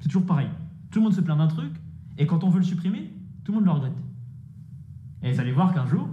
[0.00, 0.48] C'est toujours pareil.
[0.90, 1.72] Tout le monde se plaint d'un truc,
[2.18, 3.12] et quand on veut le supprimer,
[3.44, 3.96] tout le monde le regrette.
[5.24, 6.06] Et vous allez voir qu'un jour,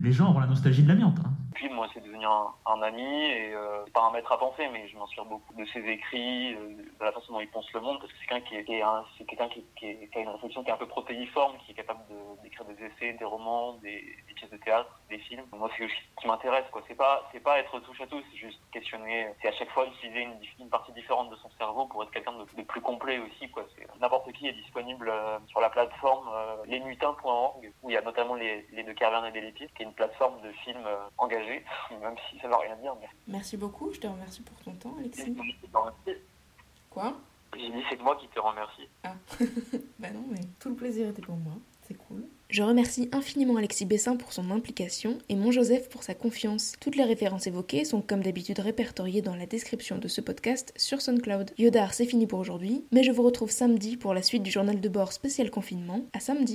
[0.00, 1.20] les gens auront la nostalgie de l'amiante.
[1.24, 1.30] hein.
[1.56, 4.86] Puis moi, c'est devenu un, un ami et euh, pas un maître à penser, mais
[4.88, 7.98] je m'inspire beaucoup de ses écrits, euh, de la façon dont il pense le monde,
[7.98, 10.18] parce que c'est quelqu'un qui, est- qui, est un- c'est quelqu'un qui, qui, est- qui
[10.18, 12.00] a une réflexion qui est un peu protéiforme, qui est capable
[12.42, 15.46] d'écrire des essais, des romans, des, des pièces de théâtre, des films.
[15.52, 16.82] Moi, c'est ce qui m'intéresse, quoi.
[16.88, 19.86] C'est pas, c'est pas être touche à tout, c'est juste questionner, c'est à chaque fois
[19.86, 23.50] utiliser une, une partie différente de son cerveau pour être quelqu'un de, plus complet aussi,
[23.50, 23.64] quoi.
[23.98, 28.34] N'importe qui est disponible euh, sur la plateforme euh, lesmutins.org, où il y a notamment
[28.34, 30.98] les, les deux cavernes et des lépides, qui est une plateforme de films euh,
[32.00, 32.94] même si ça veut rien dire.
[33.00, 33.08] Mais...
[33.28, 35.34] Merci beaucoup, je te remercie pour ton temps, Alexis.
[36.06, 36.16] J'ai
[36.90, 37.16] Quoi?
[37.54, 38.88] Dit c'est moi qui te remercie.
[39.04, 39.14] Ah,
[39.98, 42.24] bah non, mais tout le plaisir était pour moi, c'est cool.
[42.48, 46.74] Je remercie infiniment Alexis Bessin pour son implication et mon Joseph pour sa confiance.
[46.80, 51.02] Toutes les références évoquées sont comme d'habitude répertoriées dans la description de ce podcast sur
[51.02, 51.50] SoundCloud.
[51.58, 54.80] Yodar, c'est fini pour aujourd'hui, mais je vous retrouve samedi pour la suite du journal
[54.80, 56.02] de bord spécial confinement.
[56.12, 56.54] À samedi